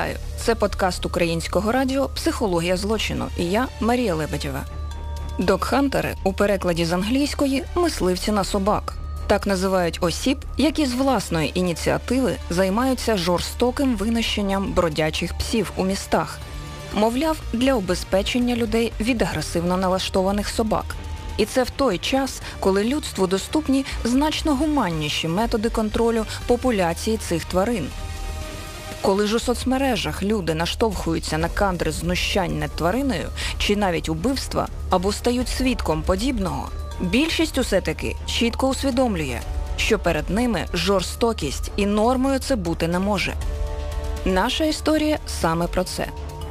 Вітаю! 0.00 0.16
Це 0.36 0.54
подкаст 0.54 1.06
українського 1.06 1.72
радіо 1.72 2.08
Психологія 2.08 2.76
злочину 2.76 3.26
і 3.38 3.44
я 3.44 3.68
Марія 3.80 4.14
Лебедєва. 4.14 4.64
Докхантери 5.38 6.14
у 6.24 6.32
перекладі 6.32 6.84
з 6.84 6.92
англійської 6.92 7.64
мисливці 7.74 8.32
на 8.32 8.44
собак. 8.44 8.94
Так 9.26 9.46
називають 9.46 9.98
осіб, 10.00 10.38
які 10.56 10.86
з 10.86 10.94
власної 10.94 11.58
ініціативи 11.58 12.36
займаються 12.50 13.16
жорстоким 13.16 13.96
винищенням 13.96 14.72
бродячих 14.72 15.38
псів 15.38 15.72
у 15.76 15.84
містах, 15.84 16.38
мовляв, 16.94 17.36
для 17.52 17.74
обезпечення 17.74 18.56
людей 18.56 18.92
від 19.00 19.22
агресивно 19.22 19.76
налаштованих 19.76 20.48
собак. 20.48 20.84
І 21.36 21.44
це 21.44 21.62
в 21.62 21.70
той 21.70 21.98
час, 21.98 22.42
коли 22.60 22.84
людству 22.84 23.26
доступні 23.26 23.84
значно 24.04 24.54
гуманніші 24.54 25.28
методи 25.28 25.68
контролю 25.68 26.26
популяції 26.46 27.16
цих 27.16 27.44
тварин. 27.44 27.88
Коли 29.02 29.26
ж 29.26 29.36
у 29.36 29.38
соцмережах 29.38 30.22
люди 30.22 30.54
наштовхуються 30.54 31.38
на 31.38 31.48
кадри 31.48 31.92
знущань 31.92 32.58
над 32.58 32.70
твариною 32.70 33.28
чи 33.58 33.76
навіть 33.76 34.08
убивства 34.08 34.68
або 34.90 35.12
стають 35.12 35.48
свідком 35.48 36.02
подібного, 36.02 36.68
більшість 37.00 37.58
усе 37.58 37.80
таки 37.80 38.16
чітко 38.26 38.68
усвідомлює, 38.68 39.40
що 39.76 39.98
перед 39.98 40.30
ними 40.30 40.66
жорстокість 40.74 41.70
і 41.76 41.86
нормою 41.86 42.38
це 42.38 42.56
бути 42.56 42.88
не 42.88 42.98
може. 42.98 43.34
Наша 44.24 44.64
історія 44.64 45.18
саме 45.26 45.66
про 45.66 45.84
це. 45.84 46.06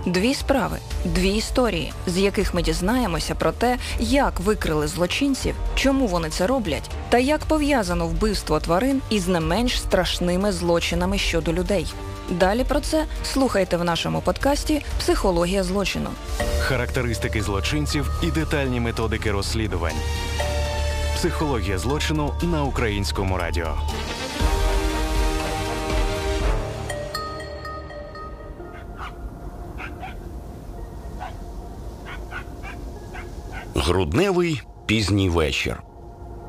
Дві 0.06 0.34
справи, 0.34 0.78
дві 1.06 1.30
історії, 1.30 1.94
з 2.08 2.18
яких 2.18 2.54
ми 2.54 2.62
дізнаємося 2.62 3.36
про 3.36 3.52
те, 3.52 3.78
як 4.00 4.40
викрили 4.40 4.88
злочинців, 4.88 5.56
чому 5.76 6.08
вони 6.08 6.30
це 6.30 6.48
роблять, 6.48 6.90
та 7.10 7.18
як 7.18 7.40
пов'язано 7.40 8.08
вбивство 8.08 8.60
тварин 8.60 9.02
із 9.10 9.28
не 9.28 9.40
менш 9.40 9.80
страшними 9.80 10.52
злочинами 10.52 11.18
щодо 11.18 11.54
людей. 11.54 11.86
Далі 12.32 12.64
про 12.64 12.80
це 12.80 13.06
слухайте 13.24 13.78
в 13.78 13.84
нашому 13.84 14.22
подкасті 14.22 14.86
Психологія 15.00 15.64
злочину. 15.64 16.10
Характеристики 16.60 17.42
злочинців 17.42 18.12
і 18.24 18.32
детальні 18.32 18.80
методики 18.80 19.32
розслідувань. 19.32 19.96
Психологія 21.16 21.78
злочину 21.78 22.34
на 22.42 22.64
українському 22.64 23.38
радіо. 23.38 23.78
Грудневий 33.76 34.62
пізній 34.86 35.30
вечір. 35.30 35.84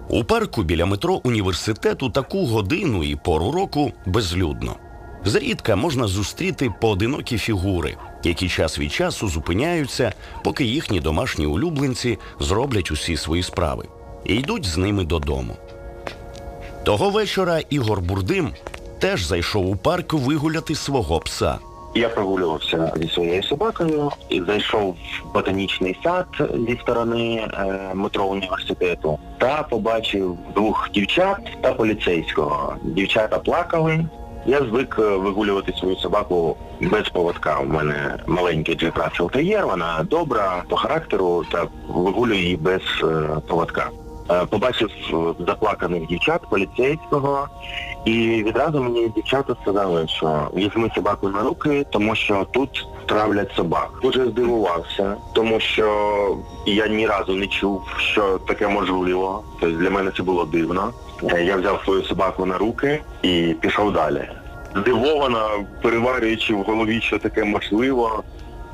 У 0.08 0.24
парку 0.24 0.62
біля 0.62 0.86
метро 0.86 1.20
університету 1.24 2.10
таку 2.10 2.46
годину 2.46 3.04
і 3.04 3.16
пору 3.16 3.52
року 3.52 3.92
безлюдно. 4.06 4.76
Зрідка 5.24 5.76
можна 5.76 6.06
зустріти 6.06 6.72
поодинокі 6.80 7.38
фігури, 7.38 7.96
які 8.24 8.48
час 8.48 8.78
від 8.78 8.92
часу 8.92 9.28
зупиняються, 9.28 10.12
поки 10.44 10.64
їхні 10.64 11.00
домашні 11.00 11.46
улюбленці 11.46 12.18
зроблять 12.40 12.90
усі 12.90 13.16
свої 13.16 13.42
справи 13.42 13.84
і 14.24 14.34
йдуть 14.34 14.66
з 14.66 14.76
ними 14.76 15.04
додому. 15.04 15.56
Того 16.84 17.10
вечора 17.10 17.60
Ігор 17.70 18.00
Бурдим 18.00 18.50
теж 18.98 19.24
зайшов 19.24 19.70
у 19.70 19.76
парк 19.76 20.12
вигуляти 20.12 20.74
свого 20.74 21.20
пса. 21.20 21.58
Я 21.94 22.08
прогулювався 22.08 22.92
зі 22.96 23.08
своєю 23.08 23.42
собакою 23.42 24.10
і 24.28 24.40
зайшов 24.40 24.96
в 25.24 25.34
ботанічний 25.34 25.98
сад 26.04 26.26
зі 26.68 26.78
сторони 26.82 27.34
е, 27.34 27.94
метро 27.94 28.24
університету 28.26 29.18
та 29.38 29.62
побачив 29.62 30.38
двох 30.54 30.90
дівчат 30.94 31.38
та 31.60 31.72
поліцейського. 31.72 32.76
Дівчата 32.82 33.38
плакали. 33.38 34.04
Я 34.46 34.58
звик 34.58 34.96
е, 34.98 35.02
вигулювати 35.02 35.72
свою 35.72 35.96
собаку 35.96 36.56
без 36.80 37.08
поводка. 37.08 37.58
У 37.60 37.66
мене 37.66 38.16
маленький 38.26 38.74
Джек 38.74 38.96
Рассел 38.96 39.30
Тер'єр, 39.30 39.66
вона 39.66 40.06
добра 40.10 40.62
по 40.68 40.76
характеру 40.76 41.44
та 41.52 41.66
вигулюю 41.88 42.40
її 42.40 42.56
без 42.56 42.82
е, 43.02 43.28
поводка. 43.48 43.90
Е, 44.30 44.46
Побачив 44.46 44.90
е, 45.12 45.44
заплаканих 45.46 46.06
дівчат 46.06 46.40
поліцейського, 46.50 47.48
і 48.04 48.42
відразу 48.46 48.82
мені 48.82 49.08
дівчата 49.08 49.56
сказали, 49.62 50.08
що 50.08 50.48
візьми 50.54 50.90
собаку 50.94 51.28
на 51.28 51.42
руки, 51.42 51.86
тому 51.90 52.14
що 52.14 52.46
тут 52.50 52.86
травлять 53.06 53.52
собак. 53.56 53.90
Дуже 54.02 54.26
здивувався, 54.26 55.16
тому 55.32 55.60
що 55.60 56.36
я 56.66 56.88
ні 56.88 57.06
разу 57.06 57.34
не 57.34 57.46
чув, 57.46 57.82
що 57.98 58.38
таке 58.38 58.68
можливо. 58.68 59.44
Тобто 59.60 59.78
для 59.78 59.90
мене 59.90 60.10
це 60.16 60.22
було 60.22 60.44
дивно. 60.44 60.92
Е, 61.32 61.44
Я 61.44 61.56
взяв 61.56 61.80
свою 61.84 62.02
собаку 62.02 62.46
на 62.46 62.58
руки 62.58 63.00
і 63.22 63.54
пішов 63.60 63.92
далі. 63.92 64.28
Здивовано, 64.76 65.48
переварюючи 65.82 66.54
в 66.54 66.62
голові, 66.62 67.00
що 67.00 67.18
таке 67.18 67.44
можливо, 67.44 68.22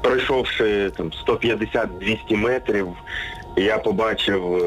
пройшовши 0.02 0.90
там 0.96 1.10
150-200 1.26 2.36
метрів, 2.36 2.88
я 3.56 3.78
побачив 3.78 4.62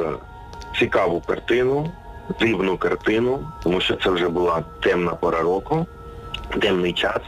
цікаву 0.80 1.22
картину, 1.28 1.92
дивну 2.40 2.78
картину, 2.78 3.40
тому 3.64 3.82
що 3.82 3.96
це 3.96 4.10
вже 4.10 4.30
була 4.30 4.64
темна 4.80 5.12
пора 5.12 5.42
року, 5.42 5.86
темний 6.62 6.94
час, 6.94 7.22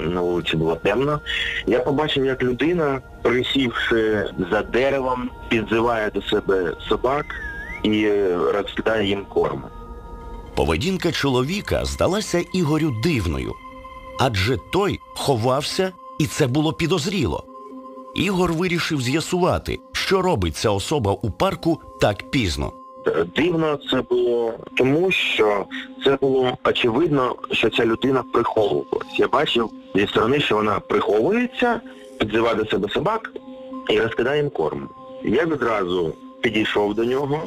на 0.00 0.20
вулиці 0.20 0.56
було 0.56 0.76
темно. 0.76 1.20
Я 1.66 1.80
побачив, 1.80 2.24
як 2.24 2.42
людина, 2.42 3.00
присівши 3.22 4.24
за 4.50 4.62
деревом, 4.62 5.30
підзиває 5.48 6.10
до 6.10 6.22
себе 6.22 6.72
собак 6.88 7.26
і 7.82 8.04
е, 8.04 8.38
розкидає 8.54 9.08
їм 9.08 9.24
корм. 9.24 9.62
Поведінка 10.54 11.12
чоловіка 11.12 11.84
здалася 11.84 12.44
Ігорю 12.52 12.94
дивною, 13.02 13.52
адже 14.20 14.58
той 14.72 15.00
ховався, 15.14 15.92
і 16.18 16.26
це 16.26 16.46
було 16.46 16.72
підозріло. 16.72 17.44
Ігор 18.14 18.52
вирішив 18.52 19.02
з'ясувати, 19.02 19.78
що 19.92 20.22
робить 20.22 20.56
ця 20.56 20.70
особа 20.70 21.12
у 21.12 21.30
парку 21.30 21.80
так 22.00 22.30
пізно. 22.30 22.72
Дивно 23.36 23.78
це 23.90 24.02
було 24.02 24.54
тому, 24.76 25.10
що 25.10 25.66
це 26.04 26.18
було 26.20 26.58
очевидно, 26.64 27.34
що 27.50 27.70
ця 27.70 27.84
людина 27.84 28.24
приховувалась. 28.32 29.18
Я 29.18 29.28
бачив 29.28 29.70
зі 29.94 30.06
сторони, 30.06 30.40
що 30.40 30.56
вона 30.56 30.80
приховується, 30.80 31.80
підзиває 32.18 32.54
до 32.54 32.66
себе 32.66 32.88
собак 32.88 33.32
і 33.88 34.00
розкидає 34.00 34.42
їм 34.42 34.50
корм. 34.50 34.88
Я 35.24 35.44
відразу 35.44 36.14
підійшов 36.40 36.94
до 36.94 37.04
нього, 37.04 37.42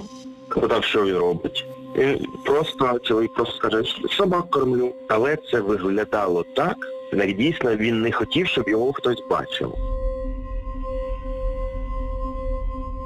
запитав, 0.56 0.84
що 0.84 1.06
він 1.06 1.16
робить. 1.18 1.66
І 1.96 2.28
просто 2.46 3.00
чоловік 3.00 3.34
просто 3.34 3.56
скаже, 3.56 3.84
собак 4.10 4.50
кормлю. 4.50 4.94
Але 5.08 5.38
це 5.52 5.62
виглядало 5.62 6.46
так, 6.56 6.78
як 7.14 7.34
дійсно 7.34 7.76
він 7.76 8.02
не 8.02 8.12
хотів, 8.12 8.48
щоб 8.48 8.70
його 8.70 8.94
хтось 8.94 9.24
бачив. 9.30 9.74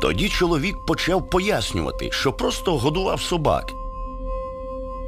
Тоді 0.04 0.30
чоловік 0.30 0.78
почав 0.86 1.30
пояснювати, 1.30 2.12
що 2.12 2.34
просто 2.34 2.78
годував 2.78 3.22
собак. 3.22 3.74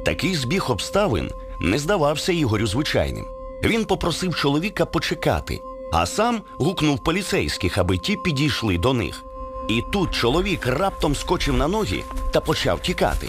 Такий 0.04 0.34
збіг 0.34 0.70
обставин 0.70 1.30
не 1.60 1.78
здавався 1.78 2.32
Ігорю 2.32 2.66
звичайним. 2.66 3.26
Він 3.64 3.84
попросив 3.84 4.34
чоловіка 4.34 4.86
почекати, 4.86 5.60
а 5.92 6.06
сам 6.06 6.42
гукнув 6.58 7.04
поліцейських, 7.04 7.78
аби 7.78 7.98
ті 7.98 8.16
підійшли 8.16 8.78
до 8.78 8.92
них. 8.92 9.24
І 9.68 9.82
тут 9.92 10.14
чоловік 10.14 10.66
раптом 10.66 11.14
скочив 11.16 11.54
на 11.56 11.68
ноги 11.68 12.02
та 12.32 12.40
почав 12.40 12.80
тікати. 12.80 13.28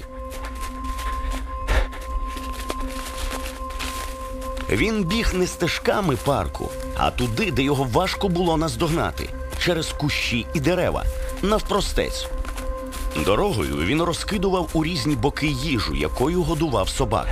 Він 4.70 5.04
біг 5.04 5.34
не 5.34 5.48
стежками 5.48 6.16
парку, 6.26 6.70
а 6.98 7.12
туди, 7.12 7.52
де 7.52 7.64
його 7.64 7.84
важко 7.84 8.30
було 8.30 8.58
наздогнати, 8.58 9.30
через 9.60 9.92
кущі 9.92 10.48
і 10.54 10.60
дерева, 10.60 11.06
навпростець. 11.42 12.28
Дорогою 13.26 13.78
він 13.78 14.02
розкидував 14.02 14.70
у 14.74 14.84
різні 14.84 15.16
боки 15.16 15.48
їжу, 15.48 15.96
якою 15.96 16.44
годував 16.44 16.90
собак. 16.90 17.28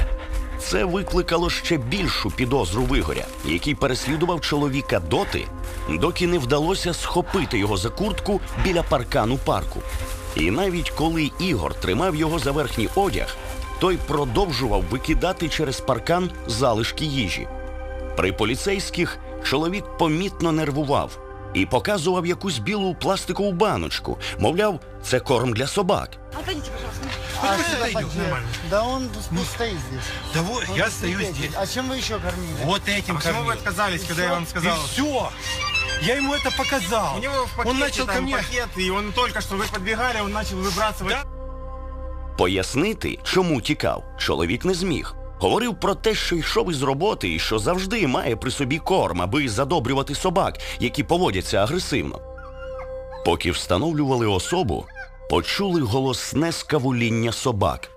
Це 0.59 0.85
викликало 0.85 1.49
ще 1.49 1.77
більшу 1.77 2.31
підозру 2.31 2.83
Вигоря, 2.83 3.25
який 3.45 3.75
переслідував 3.75 4.41
чоловіка 4.41 4.99
доти, 4.99 5.45
доки 5.89 6.27
не 6.27 6.37
вдалося 6.37 6.93
схопити 6.93 7.57
його 7.57 7.77
за 7.77 7.89
куртку 7.89 8.41
біля 8.63 8.83
паркану 8.83 9.37
парку. 9.45 9.79
І 10.35 10.51
навіть 10.51 10.89
коли 10.89 11.31
Ігор 11.39 11.73
тримав 11.73 12.15
його 12.15 12.39
за 12.39 12.51
верхній 12.51 12.89
одяг, 12.95 13.35
той 13.79 13.97
продовжував 14.07 14.83
викидати 14.89 15.49
через 15.49 15.79
паркан 15.79 16.29
залишки 16.47 17.05
їжі. 17.05 17.47
При 18.15 18.33
поліцейських 18.33 19.17
чоловік 19.43 19.85
помітно 19.97 20.51
нервував 20.51 21.24
і 21.54 21.66
показував 21.66 22.26
якусь 22.26 22.58
білу 22.58 22.94
пластикову 22.94 23.52
баночку. 23.52 24.18
Мовляв, 24.38 24.80
це 25.02 25.20
корм 25.20 25.52
для 25.52 25.66
собак. 25.66 26.10
Отойдите, 26.40 26.70
пожалуйста. 26.70 27.06
А, 27.42 27.56
Пусть 27.56 27.68
сюда 27.70 27.78
отойдет, 27.78 28.02
подъедет. 28.02 28.22
нормально. 28.22 28.48
Да 28.70 28.82
он 28.82 29.08
ну, 29.30 29.40
стоит 29.54 29.78
здесь. 29.88 30.04
Да 30.34 30.42
вот, 30.42 30.64
Ну, 30.68 30.76
я 30.76 30.84
ну, 30.84 30.90
стою 30.90 31.18
терпеть. 31.18 31.36
здесь. 31.36 31.50
А 31.56 31.66
чем 31.66 31.88
вы 31.88 31.96
еще 31.96 32.18
кормили? 32.18 32.54
Вот 32.64 32.82
этим 32.88 33.16
А 33.16 33.18
почему 33.18 33.34
кормил. 33.34 33.44
вы 33.44 33.52
отказались, 33.52 34.04
когда 34.04 34.22
я 34.24 34.30
вам 34.30 34.46
сказал? 34.46 34.76
И 34.76 34.80
все. 34.86 35.30
Я 36.02 36.16
ему 36.16 36.34
это 36.34 36.50
показал. 36.56 37.16
У 37.16 37.20
него 37.20 37.46
в 37.46 37.56
пакете 37.56 37.70
Он 37.70 37.78
начал 37.78 38.06
там 38.06 38.14
ко 38.16 38.22
мне... 38.22 38.36
пакет, 38.36 38.68
и 38.76 38.90
он 38.90 39.12
только 39.12 39.40
что 39.40 39.56
вы 39.56 39.64
подбегали, 39.72 40.20
он 40.20 40.32
начал 40.32 40.56
выбрасывать. 40.56 41.08
Да. 41.08 41.24
Пояснити, 42.38 43.18
чому 43.24 43.60
тікав, 43.60 44.04
чоловік 44.18 44.64
не 44.64 44.74
зміг. 44.74 45.14
Говорив 45.45 45.75
про 45.79 45.95
те, 45.95 46.15
що 46.15 46.35
йшов 46.35 46.71
із 46.71 46.83
роботи 46.83 47.33
і 47.33 47.39
що 47.39 47.59
завжди 47.59 48.07
має 48.07 48.35
при 48.35 48.51
собі 48.51 48.77
корм, 48.79 49.21
аби 49.21 49.49
задобрювати 49.49 50.15
собак, 50.15 50.57
які 50.79 51.03
поводяться 51.03 51.57
агресивно. 51.57 52.19
Поки 53.25 53.51
встановлювали 53.51 54.27
особу, 54.27 54.85
почули 55.29 55.81
голосне 55.81 56.51
скавуління 56.51 57.31
собак. 57.31 57.89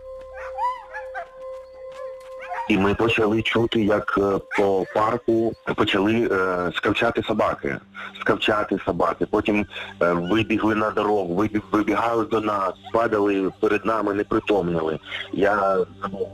І 2.68 2.78
ми 2.78 2.94
почали 2.94 3.42
чути, 3.42 3.84
як 3.84 4.18
е, 4.18 4.38
по 4.58 4.84
парку 4.94 5.52
почали 5.76 6.28
е, 6.32 6.72
скавчати 6.76 7.22
собаки. 7.22 7.76
Скавчати 8.20 8.78
собаки. 8.84 9.26
Потім 9.26 9.66
е, 10.02 10.12
вибігли 10.12 10.74
на 10.74 10.90
дорогу, 10.90 11.48
вибігали 11.72 12.24
до 12.24 12.40
нас, 12.40 12.72
падали 12.92 13.50
перед 13.60 13.86
нами, 13.86 14.14
непритомнили. 14.14 14.98
Я 15.32 15.76
ну, 16.12 16.28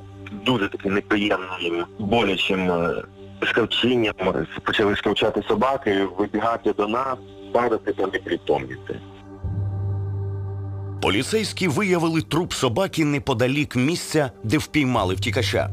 дуже 0.46 0.68
таким 0.68 0.94
неприємним, 0.94 1.84
болячим 1.98 2.70
е, 2.70 3.02
скавчінням 3.50 4.14
почали 4.64 4.96
скавчати 4.96 5.42
собаки, 5.48 6.08
вибігати 6.18 6.72
до 6.72 6.88
нас, 6.88 7.16
падати 7.52 7.92
та 7.92 8.06
непритомніти. 8.06 9.00
Поліцейські 11.02 11.68
виявили 11.68 12.22
труп 12.22 12.52
собаки 12.52 13.04
неподалік 13.04 13.76
місця, 13.76 14.30
де 14.42 14.58
впіймали 14.58 15.14
втікача. 15.14 15.70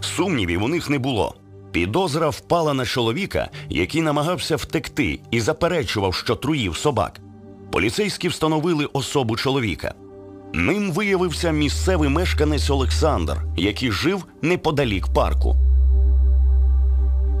Сумнівів 0.00 0.62
у 0.62 0.68
них 0.68 0.90
не 0.90 0.98
було. 0.98 1.34
Підозра 1.72 2.28
впала 2.28 2.74
на 2.74 2.84
чоловіка, 2.84 3.50
який 3.68 4.02
намагався 4.02 4.56
втекти 4.56 5.20
і 5.30 5.40
заперечував, 5.40 6.14
що 6.14 6.36
труїв 6.36 6.76
собак. 6.76 7.20
Поліцейські 7.72 8.28
встановили 8.28 8.84
особу 8.92 9.36
чоловіка. 9.36 9.94
Ним 10.54 10.92
виявився 10.92 11.50
місцевий 11.50 12.08
мешканець 12.08 12.70
Олександр, 12.70 13.36
який 13.56 13.92
жив 13.92 14.24
неподалік 14.42 15.06
парку. 15.14 15.56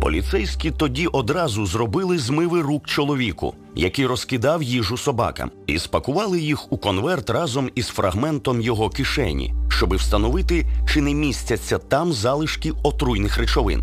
Поліцейські 0.00 0.70
тоді 0.70 1.06
одразу 1.06 1.66
зробили 1.66 2.18
змиви 2.18 2.62
рук 2.62 2.86
чоловіку, 2.86 3.54
який 3.74 4.06
розкидав 4.06 4.62
їжу 4.62 4.96
собакам, 4.96 5.50
і 5.66 5.78
спакували 5.78 6.40
їх 6.40 6.72
у 6.72 6.78
конверт 6.78 7.30
разом 7.30 7.70
із 7.74 7.86
фрагментом 7.86 8.60
його 8.60 8.90
кишені, 8.90 9.54
щоби 9.68 9.96
встановити, 9.96 10.66
чи 10.88 11.00
не 11.00 11.14
містяться 11.14 11.78
там 11.78 12.12
залишки 12.12 12.72
отруйних 12.82 13.38
речовин. 13.38 13.82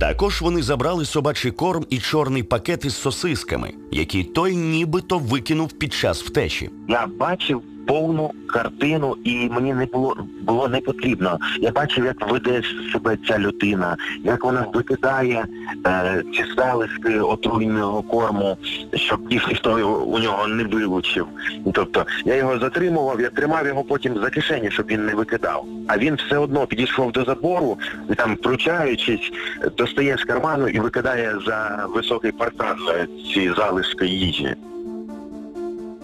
Також 0.00 0.42
вони 0.42 0.62
забрали 0.62 1.04
собачий 1.04 1.50
корм 1.50 1.86
і 1.90 1.98
чорний 1.98 2.42
пакет 2.42 2.84
із 2.84 2.96
сосисками, 2.96 3.72
який 3.92 4.24
той 4.24 4.56
нібито 4.56 5.18
викинув 5.18 5.72
під 5.72 5.92
час 5.92 6.22
втечі. 6.22 6.70
Я 6.88 7.06
бачив 7.06 7.62
повну 7.90 8.30
картину, 8.46 9.16
і 9.24 9.48
мені 9.48 9.74
не 9.74 9.86
було 9.86 10.16
було 10.42 10.68
не 10.68 10.80
потрібно. 10.80 11.38
Я 11.60 11.70
бачив, 11.70 12.04
як 12.04 12.30
веде 12.30 12.62
себе 12.92 13.18
ця 13.28 13.38
людина, 13.38 13.96
як 14.24 14.44
вона 14.44 14.66
викидає 14.74 15.46
е, 15.86 16.22
ці 16.34 16.44
залишки 16.56 17.20
отруйного 17.20 18.02
корму, 18.02 18.56
щоб 18.94 19.32
їх 19.32 19.48
ніхто 19.48 20.02
у 20.06 20.18
нього 20.18 20.46
не 20.46 20.64
вилучив. 20.64 21.26
Тобто 21.72 22.06
я 22.24 22.36
його 22.36 22.58
затримував, 22.58 23.20
я 23.20 23.30
тримав 23.30 23.66
його 23.66 23.84
потім 23.84 24.18
за 24.18 24.30
кишені, 24.30 24.70
щоб 24.70 24.86
він 24.86 25.06
не 25.06 25.14
викидав. 25.14 25.66
А 25.88 25.98
він 25.98 26.14
все 26.14 26.38
одно 26.38 26.66
підійшов 26.66 27.12
до 27.12 27.24
забору, 27.24 27.78
і 28.10 28.14
там, 28.14 28.36
пручаючись, 28.36 29.32
достає 29.76 30.16
з 30.16 30.24
карману 30.24 30.68
і 30.68 30.80
викидає 30.80 31.34
за 31.46 31.86
високий 31.94 32.32
паркан 32.32 32.76
е, 32.88 33.06
ці 33.34 33.52
залишки 33.56 34.06
їжі. 34.06 34.56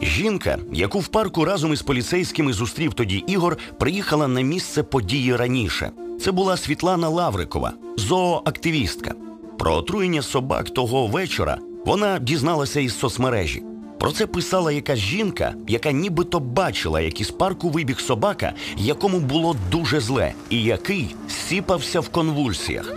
Жінка, 0.03 0.59
яку 0.73 0.99
в 0.99 1.09
парку 1.09 1.45
разом 1.45 1.73
із 1.73 1.83
поліцейськими 1.83 2.53
зустрів 2.53 2.95
тоді 2.95 3.25
Ігор, 3.27 3.59
приїхала 3.79 4.29
на 4.29 4.41
місце 4.41 4.83
події 4.83 5.37
раніше. 5.37 5.91
Це 6.21 6.33
була 6.33 6.57
Світлана 6.57 7.09
Лаврикова, 7.09 7.73
зооактивістка. 7.97 9.15
Про 9.59 9.75
отруєння 9.75 10.23
собак 10.23 10.71
того 10.71 11.07
вечора 11.07 11.59
вона 11.87 12.19
дізналася 12.19 12.81
із 12.81 12.99
соцмережі. 12.99 13.63
Про 13.99 14.13
це 14.13 14.27
писала 14.27 14.73
якась 14.73 14.99
жінка, 14.99 15.55
яка 15.69 15.93
нібито 15.93 16.41
бачила, 16.41 17.01
як 17.01 17.21
із 17.21 17.31
парку 17.31 17.71
вибіг 17.71 18.01
собака, 18.01 18.53
якому 18.77 19.21
було 19.21 19.57
дуже 19.71 20.01
зле, 20.01 20.33
і 20.51 20.63
який 20.63 21.15
сіпався 21.29 22.01
в 22.01 22.09
конвульсіях. 22.09 22.95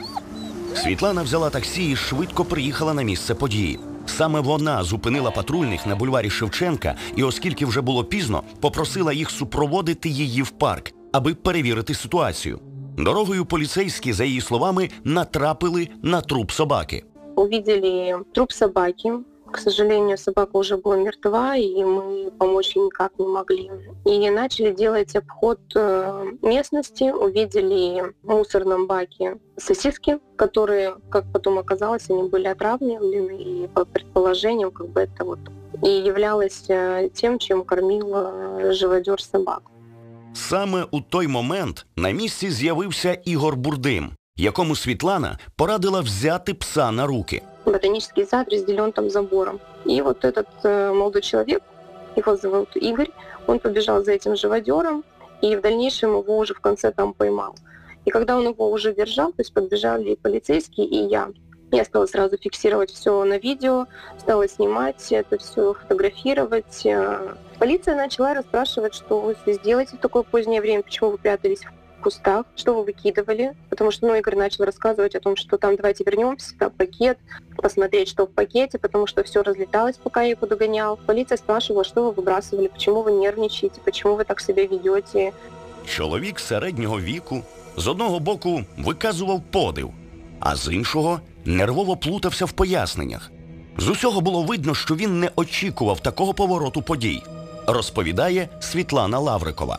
Світлана 0.75 1.23
взяла 1.23 1.49
таксі 1.49 1.91
і 1.91 1.95
швидко 1.95 2.45
приїхала 2.45 2.93
на 2.93 3.01
місце 3.01 3.35
події. 3.35 3.79
Саме 4.17 4.39
вона 4.39 4.83
зупинила 4.83 5.31
патрульних 5.31 5.85
на 5.87 5.95
бульварі 5.95 6.29
Шевченка 6.29 6.95
і, 7.15 7.23
оскільки 7.23 7.65
вже 7.65 7.81
було 7.81 8.03
пізно, 8.03 8.43
попросила 8.61 9.13
їх 9.13 9.29
супроводити 9.29 10.09
її 10.09 10.41
в 10.41 10.49
парк, 10.49 10.91
аби 11.11 11.33
перевірити 11.33 11.93
ситуацію. 11.93 12.59
Дорогою 12.97 13.45
поліцейські, 13.45 14.13
за 14.13 14.23
її 14.23 14.41
словами, 14.41 14.89
натрапили 15.03 15.87
на 16.03 16.21
труп 16.21 16.51
собаки. 16.51 17.03
увидели 17.35 18.19
труп 18.33 18.51
собаки. 18.51 19.13
К 19.52 19.58
сожалению, 19.58 20.18
собака 20.18 20.56
уже 20.56 20.76
была 20.76 20.96
мертва, 20.96 21.56
и 21.56 21.84
мы 21.84 22.32
помочь 22.38 22.74
ей 22.74 22.86
никак 22.86 23.12
не 23.18 23.26
могли. 23.26 23.70
И 24.04 24.30
начали 24.30 24.72
делать 24.72 25.14
обход 25.14 25.60
э, 25.76 26.32
местности, 26.42 27.12
увидели 27.12 28.12
в 28.24 28.30
мусорном 28.30 28.86
баке 28.86 29.38
сосиски, 29.56 30.18
которые, 30.36 30.96
как 31.08 31.24
потом 31.32 31.58
оказалось, 31.58 32.10
они 32.10 32.28
были 32.28 32.48
отравлены, 32.48 33.36
и 33.36 33.68
по 33.68 33.84
предположениям, 33.84 34.72
как 34.72 34.88
бы 34.88 35.02
это 35.02 35.24
вот 35.24 35.38
и 35.82 35.88
являлось 35.88 36.64
э, 36.68 37.10
тем, 37.14 37.38
чем 37.38 37.64
кормил 37.64 38.10
э, 38.14 38.72
живодер 38.72 39.22
собак. 39.22 39.62
Саме 40.34 40.86
у 40.90 41.00
той 41.00 41.28
момент 41.28 41.86
на 41.96 42.10
місці 42.10 42.50
з'явився 42.50 43.12
Ігор 43.24 43.56
Бурдим, 43.56 44.10
якому 44.39 44.75
Світлана 44.75 45.37
порадила 45.55 46.01
взяти 46.01 46.53
пса 46.53 46.91
на 46.91 47.07
руки. 47.07 47.41
Ботанический 47.65 48.25
сад 48.25 48.47
разделен 48.51 48.91
там 48.91 49.09
забором. 49.09 49.59
И 49.85 50.01
вот 50.01 50.25
этот 50.25 50.47
э, 50.63 50.93
молодой 50.93 51.21
человек, 51.21 51.61
его 52.15 52.35
зовут 52.35 52.69
Игорь, 52.75 53.09
он 53.47 53.59
побежал 53.59 54.03
за 54.03 54.11
этим 54.11 54.35
живодером, 54.35 55.03
и 55.41 55.55
в 55.55 55.61
дальнейшем 55.61 56.17
его 56.17 56.37
уже 56.37 56.53
в 56.53 56.59
конце 56.59 56.91
там 56.91 57.13
поймал. 57.13 57.55
И 58.05 58.11
когда 58.11 58.37
он 58.37 58.47
его 58.47 58.71
уже 58.71 58.93
держал, 58.93 59.29
то 59.31 59.41
есть 59.41 59.53
подбежали 59.53 60.09
и 60.09 60.15
полицейские, 60.15 60.87
и 60.87 61.07
я. 61.07 61.29
Я 61.71 61.85
стала 61.85 62.07
сразу 62.07 62.37
фиксировать 62.37 62.91
все 62.91 63.23
на 63.23 63.37
видео, 63.37 63.85
стала 64.17 64.47
снимать 64.47 65.11
это 65.11 65.37
все, 65.37 65.73
фотографировать. 65.73 66.87
Полиция 67.59 67.95
начала 67.95 68.33
расспрашивать, 68.33 68.95
что 68.95 69.21
вы 69.21 69.35
здесь 69.43 69.59
делаете 69.59 69.97
в 69.97 69.99
такое 69.99 70.23
позднее 70.23 70.61
время, 70.61 70.81
почему 70.81 71.11
вы 71.11 71.17
прятались 71.17 71.59
в 71.59 71.78
кустах, 72.04 72.46
что 72.54 72.74
вы 72.74 72.84
выкидывали. 72.84 73.54
Потому 73.70 73.90
что 73.90 74.06
ну, 74.06 74.14
Игорь 74.14 74.36
начал 74.36 74.64
рассказывать 74.64 75.14
о 75.14 75.20
том, 75.20 75.36
что 75.36 75.56
там 75.56 75.76
давайте 75.76 76.04
вернемся, 76.04 76.54
там 76.58 76.70
пакет, 76.70 77.18
посмотреть, 77.56 78.08
что 78.08 78.24
в 78.24 78.30
пакете, 78.30 78.78
потому 78.78 79.06
что 79.06 79.22
все 79.22 79.42
разлеталось, 79.42 79.96
пока 79.96 80.22
я 80.22 80.30
его 80.30 80.46
догонял. 80.46 80.98
Полиция 81.06 81.38
спрашивала, 81.38 81.84
что 81.84 82.02
вы 82.04 82.22
выбрасывали, 82.22 82.68
почему 82.68 83.02
вы 83.02 83.12
нервничаете, 83.12 83.80
почему 83.84 84.16
вы 84.16 84.24
так 84.24 84.40
себя 84.40 84.66
ведете. 84.66 85.32
Чоловік 85.86 86.40
середнього 86.40 87.00
віку 87.00 87.42
з 87.76 87.88
одного 87.88 88.20
боку 88.20 88.64
виказував 88.78 89.42
подив, 89.50 89.90
а 90.40 90.56
з 90.56 90.72
іншого 90.72 91.20
нервово 91.44 91.96
плутався 91.96 92.44
в 92.44 92.52
поясненнях. 92.52 93.30
З 93.78 93.88
усього 93.88 94.20
було 94.20 94.42
видно, 94.42 94.74
що 94.74 94.94
він 94.94 95.20
не 95.20 95.30
очікував 95.36 96.00
такого 96.00 96.34
повороту 96.34 96.82
подій, 96.82 97.22
розповідає 97.66 98.48
Світлана 98.60 99.18
Лаврикова. 99.18 99.78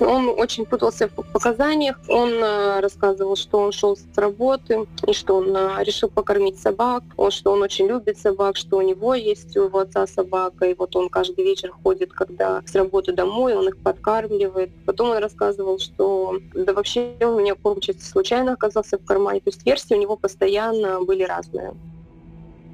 Он 0.00 0.28
очень 0.28 0.64
путался 0.66 1.08
в 1.08 1.22
показаниях. 1.32 2.00
Он 2.08 2.30
э, 2.30 2.80
рассказывал, 2.80 3.36
что 3.36 3.58
он 3.58 3.72
шел 3.72 3.96
с 3.96 4.18
работы 4.18 4.86
и 5.06 5.12
что 5.12 5.36
он 5.36 5.56
э, 5.56 5.84
решил 5.84 6.08
покормить 6.08 6.58
собак, 6.58 7.02
он, 7.16 7.30
что 7.30 7.52
он 7.52 7.62
очень 7.62 7.86
любит 7.86 8.18
собак, 8.18 8.56
что 8.56 8.78
у 8.78 8.82
него 8.82 9.14
есть 9.14 9.56
у 9.56 9.64
его 9.64 9.78
отца 9.78 10.06
собака, 10.06 10.66
и 10.66 10.74
вот 10.74 10.96
он 10.96 11.08
каждый 11.08 11.44
вечер 11.44 11.70
ходит, 11.70 12.12
когда 12.12 12.62
с 12.66 12.74
работы 12.74 13.12
домой, 13.12 13.54
он 13.54 13.68
их 13.68 13.76
подкармливает. 13.76 14.70
Потом 14.84 15.10
он 15.10 15.18
рассказывал, 15.18 15.78
что 15.78 16.38
да 16.54 16.72
вообще 16.72 17.14
у 17.20 17.38
меня 17.38 17.54
корм 17.54 17.80
чисто 17.80 18.04
случайно 18.04 18.52
оказался 18.52 18.98
в 18.98 19.04
кармане. 19.04 19.40
То 19.40 19.50
есть 19.50 19.64
версии 19.66 19.94
у 19.94 20.00
него 20.00 20.16
постоянно 20.16 21.00
были 21.04 21.22
разные. 21.22 21.72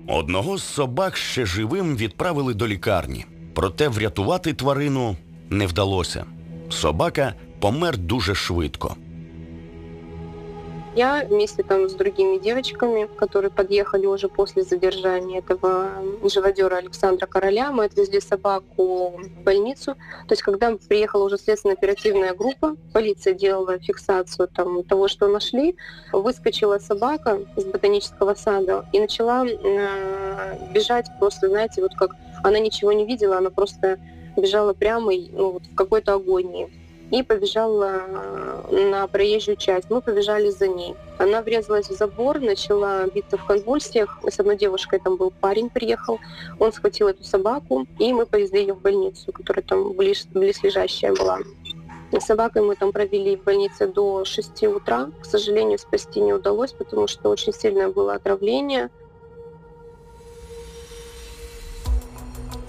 Одного 0.08 0.58
з 0.58 0.62
собак 0.62 1.16
ще 1.16 1.46
живим 1.46 1.96
відправили 1.96 2.54
до 2.54 2.66
лікарні, 2.66 3.24
проте 3.54 3.88
врятувати 3.88 4.54
тварину 4.54 5.16
не 5.50 5.66
вдалося. 5.66 6.26
Собака 6.69 7.35
помер 7.61 7.97
дуже 7.97 8.35
швидко. 8.35 8.95
Я 10.95 11.25
вместе 11.29 11.61
там 11.61 11.89
с 11.89 11.93
другими 11.93 12.37
девочками, 12.37 13.09
которые 13.17 13.51
подъехали 13.51 14.05
уже 14.05 14.29
после 14.29 14.63
задержания 14.63 15.39
этого 15.39 15.89
живодера 16.23 16.77
Александра 16.77 17.25
Короля, 17.25 17.73
мы 17.73 17.83
отвезли 17.83 18.21
собаку 18.21 19.09
в 19.17 19.43
больницу. 19.43 19.95
То 20.27 20.31
есть 20.31 20.41
когда 20.41 20.73
приехала 20.87 21.25
уже 21.25 21.37
следственно-оперативная 21.37 22.33
группа, 22.33 22.77
полиция 22.93 23.33
делала 23.33 23.77
фиксацию 23.77 24.47
там, 24.47 24.83
того, 24.85 25.09
что 25.09 25.27
нашли, 25.27 25.75
выскочила 26.13 26.79
собака 26.79 27.41
из 27.57 27.65
ботанического 27.65 28.33
сада 28.33 28.87
и 28.93 28.99
начала 29.01 29.45
э, 29.45 30.71
бежать 30.73 31.07
просто, 31.19 31.49
знаете, 31.49 31.81
вот 31.81 31.93
как 31.95 32.11
она 32.41 32.57
ничего 32.59 32.93
не 32.93 33.05
видела, 33.05 33.39
она 33.39 33.49
просто 33.49 33.99
бежала 34.37 34.73
прямо 34.73 35.11
ну, 35.31 35.51
вот 35.51 35.63
в 35.63 35.75
какой-то 35.75 36.13
агонии. 36.13 36.69
и 37.11 37.21
побежала 37.21 38.65
на 38.71 39.07
проезжую 39.07 39.57
часть. 39.57 39.89
Мы 39.89 40.01
побежали 40.01 40.49
за 40.49 40.67
ней. 40.67 40.95
Она 41.19 41.41
врезалась 41.41 41.89
в 41.89 41.95
забор, 41.95 42.39
начала 42.39 43.05
биться 43.07 43.37
в 43.37 43.45
конвульсиях. 43.45 44.19
С 44.27 44.39
одной 44.39 44.57
девушкой, 44.57 44.99
там 44.99 45.15
был 45.15 45.31
парень, 45.31 45.69
приехал. 45.69 46.19
Он 46.59 46.73
схватил 46.73 47.07
эту 47.07 47.23
собаку, 47.23 47.85
и 47.99 48.11
мы 48.11 48.25
повезли 48.25 48.61
ее 48.61 48.73
в 48.73 48.81
больницу, 48.81 49.31
которая 49.31 49.63
там 49.63 49.93
близ, 49.93 50.25
близлежащая 50.33 51.13
была. 51.13 51.39
С 52.11 52.25
собакой 52.25 52.61
мы 52.61 52.75
там 52.75 52.91
провели 52.91 53.35
в 53.35 53.43
больнице 53.43 53.87
до 53.87 54.23
6 54.25 54.63
утра. 54.63 55.09
К 55.21 55.25
сожалению, 55.25 55.77
спасти 55.79 56.21
не 56.21 56.33
удалось, 56.33 56.71
потому 56.71 57.07
что 57.07 57.29
очень 57.29 57.53
сильное 57.53 57.89
было 57.89 58.13
отравление. 58.13 58.89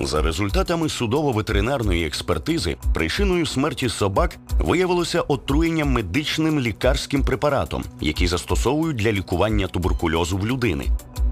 За 0.01 0.23
результатами 0.23 0.89
судово-ветеринарної 0.89 2.07
експертизи, 2.07 2.77
причиною 2.95 3.47
смерті 3.47 3.89
собак 3.89 4.37
виявилося 4.61 5.21
отруєння 5.21 5.85
медичним 5.85 6.61
лікарським 6.61 7.23
препаратом, 7.23 7.85
який 8.01 8.27
застосовують 8.27 8.97
для 8.97 9.13
лікування 9.13 9.67
туберкульозу 9.67 10.37
в 10.39 10.47
людини. 10.47 10.87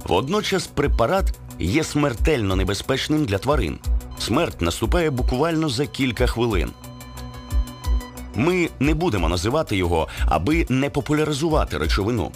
Водночас 0.07 0.67
препарат 0.67 1.39
є 1.59 1.85
смертельно 1.85 2.57
небезпечним 2.57 3.25
для 3.25 3.39
тварин. 3.39 3.79
Смерть 4.19 4.61
наступає 4.61 5.11
буквально 5.11 5.69
за 5.69 5.87
кілька 5.87 6.27
хвилин. 6.27 6.71
Ми 8.35 8.69
не 8.81 8.95
будемо 8.95 9.29
називати 9.29 9.77
його, 9.77 10.09
аби 10.27 10.67
не 10.69 10.91
популяризувати 10.91 11.79
речовину. 11.79 12.33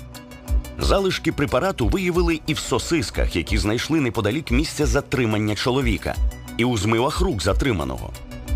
Залишки 0.79 1.33
препарату 1.33 1.89
виявили 1.89 2.41
і 2.47 2.55
в 2.55 2.59
сосисках, 2.59 3.37
які 3.37 3.59
знайшли 3.59 4.01
неподалік 4.01 4.51
місця 4.51 4.87
затримання 4.87 5.55
чоловіка, 5.55 6.15
і 6.57 6.65
у 6.65 6.77
змивах 6.77 7.21
рук 7.21 7.43
затриманого. 7.43 8.11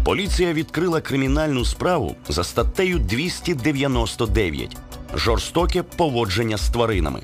Поліція 0.05 0.53
відкрила 0.53 1.01
кримінальну 1.01 1.65
справу 1.65 2.17
за 2.29 2.45
статтею 2.45 2.99
299 2.99 4.77
жорстоке 5.15 5.83
поводження 5.83 6.57
з 6.57 6.71
тваринами. 6.71 7.23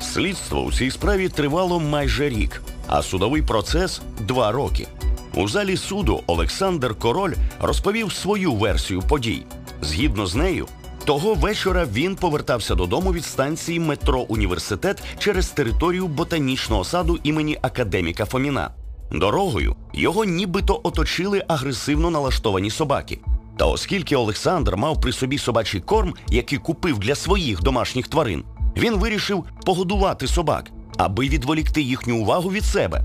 Слідство 0.00 0.62
у 0.62 0.72
цій 0.72 0.90
справі 0.90 1.28
тривало 1.28 1.80
майже 1.80 2.28
рік, 2.28 2.62
а 2.86 3.02
судовий 3.02 3.42
процес 3.42 4.00
два 4.20 4.52
роки. 4.52 4.88
У 5.34 5.48
залі 5.48 5.76
суду 5.76 6.22
Олександр 6.26 6.94
Король 6.94 7.34
розповів 7.60 8.12
свою 8.12 8.52
версію 8.52 9.02
подій. 9.02 9.42
Згідно 9.82 10.26
з 10.26 10.34
нею, 10.34 10.66
того 11.04 11.34
вечора 11.34 11.86
він 11.92 12.16
повертався 12.16 12.74
додому 12.74 13.12
від 13.12 13.24
станції 13.24 13.80
метро 13.80 14.20
Університет 14.20 15.02
через 15.18 15.48
територію 15.48 16.08
ботанічного 16.08 16.84
саду 16.84 17.18
імені 17.22 17.58
академіка 17.62 18.24
Фоміна. 18.24 18.70
Дорогою 19.12 19.76
його 19.92 20.24
нібито 20.24 20.80
оточили 20.82 21.44
агресивно 21.48 22.10
налаштовані 22.10 22.70
собаки. 22.70 23.18
Та 23.56 23.64
оскільки 23.64 24.16
Олександр 24.16 24.76
мав 24.76 25.00
при 25.00 25.12
собі 25.12 25.38
собачий 25.38 25.80
корм, 25.80 26.14
який 26.28 26.58
купив 26.58 26.98
для 26.98 27.14
своїх 27.14 27.62
домашніх 27.62 28.08
тварин, 28.08 28.44
він 28.76 28.94
вирішив 28.94 29.44
погодувати 29.66 30.26
собак, 30.26 30.70
аби 30.96 31.28
відволікти 31.28 31.82
їхню 31.82 32.22
увагу 32.22 32.50
від 32.50 32.64
себе. 32.64 33.02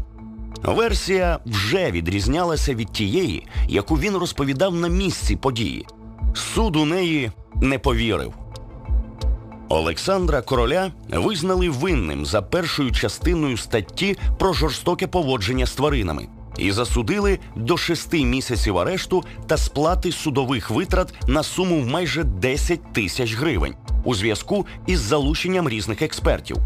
Версія 0.63 1.39
вже 1.45 1.91
відрізнялася 1.91 2.73
від 2.73 2.91
тієї, 2.91 3.47
яку 3.67 3.95
він 3.95 4.17
розповідав 4.17 4.75
на 4.75 4.87
місці 4.87 5.35
події. 5.35 5.85
Суд 6.33 6.75
у 6.75 6.85
неї 6.85 7.31
не 7.61 7.79
повірив. 7.79 8.33
Олександра 9.69 10.41
Короля 10.41 10.91
визнали 11.09 11.69
винним 11.69 12.25
за 12.25 12.41
першою 12.41 12.91
частиною 12.91 13.57
статті 13.57 14.17
про 14.39 14.53
жорстоке 14.53 15.07
поводження 15.07 15.65
з 15.65 15.71
тваринами 15.71 16.27
і 16.57 16.71
засудили 16.71 17.39
до 17.55 17.77
шести 17.77 18.25
місяців 18.25 18.77
арешту 18.77 19.23
та 19.47 19.57
сплати 19.57 20.11
судових 20.11 20.69
витрат 20.69 21.13
на 21.27 21.43
суму 21.43 21.81
в 21.81 21.87
майже 21.87 22.23
10 22.23 22.93
тисяч 22.93 23.35
гривень 23.35 23.75
у 24.03 24.15
зв'язку 24.15 24.65
із 24.87 24.99
залученням 24.99 25.69
різних 25.69 26.01
експертів. 26.01 26.57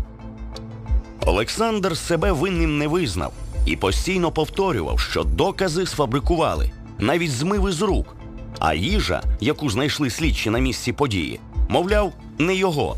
Олександр 1.26 1.98
себе 1.98 2.32
винним 2.32 2.78
не 2.78 2.88
визнав 2.88 3.34
і 3.66 3.76
постійно 3.76 4.32
повторював, 4.32 5.00
що 5.00 5.24
докази 5.24 5.86
сфабрикували, 5.86 6.72
навіть 7.00 7.32
змив 7.32 7.70
із 7.70 7.82
рук. 7.82 8.16
А 8.64 8.74
їжа, 8.74 9.24
яку 9.40 9.70
знайшли 9.70 10.10
слідчі 10.10 10.50
на 10.50 10.60
місці 10.60 10.94
події, 10.94 11.40
мовляв, 11.70 12.14
не 12.38 12.56
його. 12.56 12.98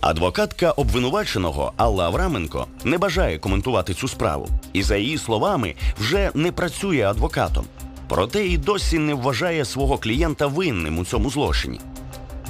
Адвокатка 0.00 0.70
обвинуваченого 0.70 1.72
Алла 1.76 2.04
Авраменко 2.04 2.66
не 2.84 2.98
бажає 2.98 3.38
коментувати 3.38 3.94
цю 3.94 4.08
справу 4.08 4.48
і, 4.72 4.82
за 4.82 4.96
її 4.96 5.18
словами, 5.18 5.74
вже 5.98 6.30
не 6.34 6.52
працює 6.52 7.02
адвокатом. 7.02 7.64
Проте 8.08 8.46
і 8.46 8.58
досі 8.58 8.98
не 8.98 9.14
вважає 9.14 9.64
свого 9.64 9.98
клієнта 9.98 10.46
винним 10.46 10.98
у 10.98 11.04
цьому 11.04 11.30
злочині. 11.30 11.80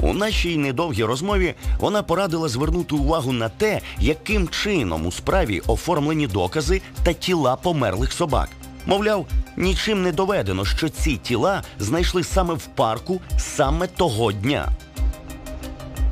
У 0.00 0.12
нашій 0.12 0.56
недовгій 0.56 1.04
розмові 1.04 1.54
вона 1.78 2.02
порадила 2.02 2.48
звернути 2.48 2.94
увагу 2.94 3.32
на 3.32 3.48
те, 3.48 3.80
яким 3.98 4.48
чином 4.48 5.06
у 5.06 5.12
справі 5.12 5.62
оформлені 5.66 6.26
докази 6.26 6.82
та 7.04 7.12
тіла 7.12 7.56
померлих 7.56 8.12
собак. 8.12 8.48
Мовляв, 8.86 9.26
нічим 9.56 10.02
не 10.02 10.12
доведено, 10.12 10.64
що 10.64 10.88
ці 10.88 11.16
тіла 11.16 11.62
знайшли 11.78 12.24
саме 12.24 12.54
в 12.54 12.66
парку 12.66 13.20
саме 13.38 13.86
того 13.86 14.32
дня. 14.32 14.68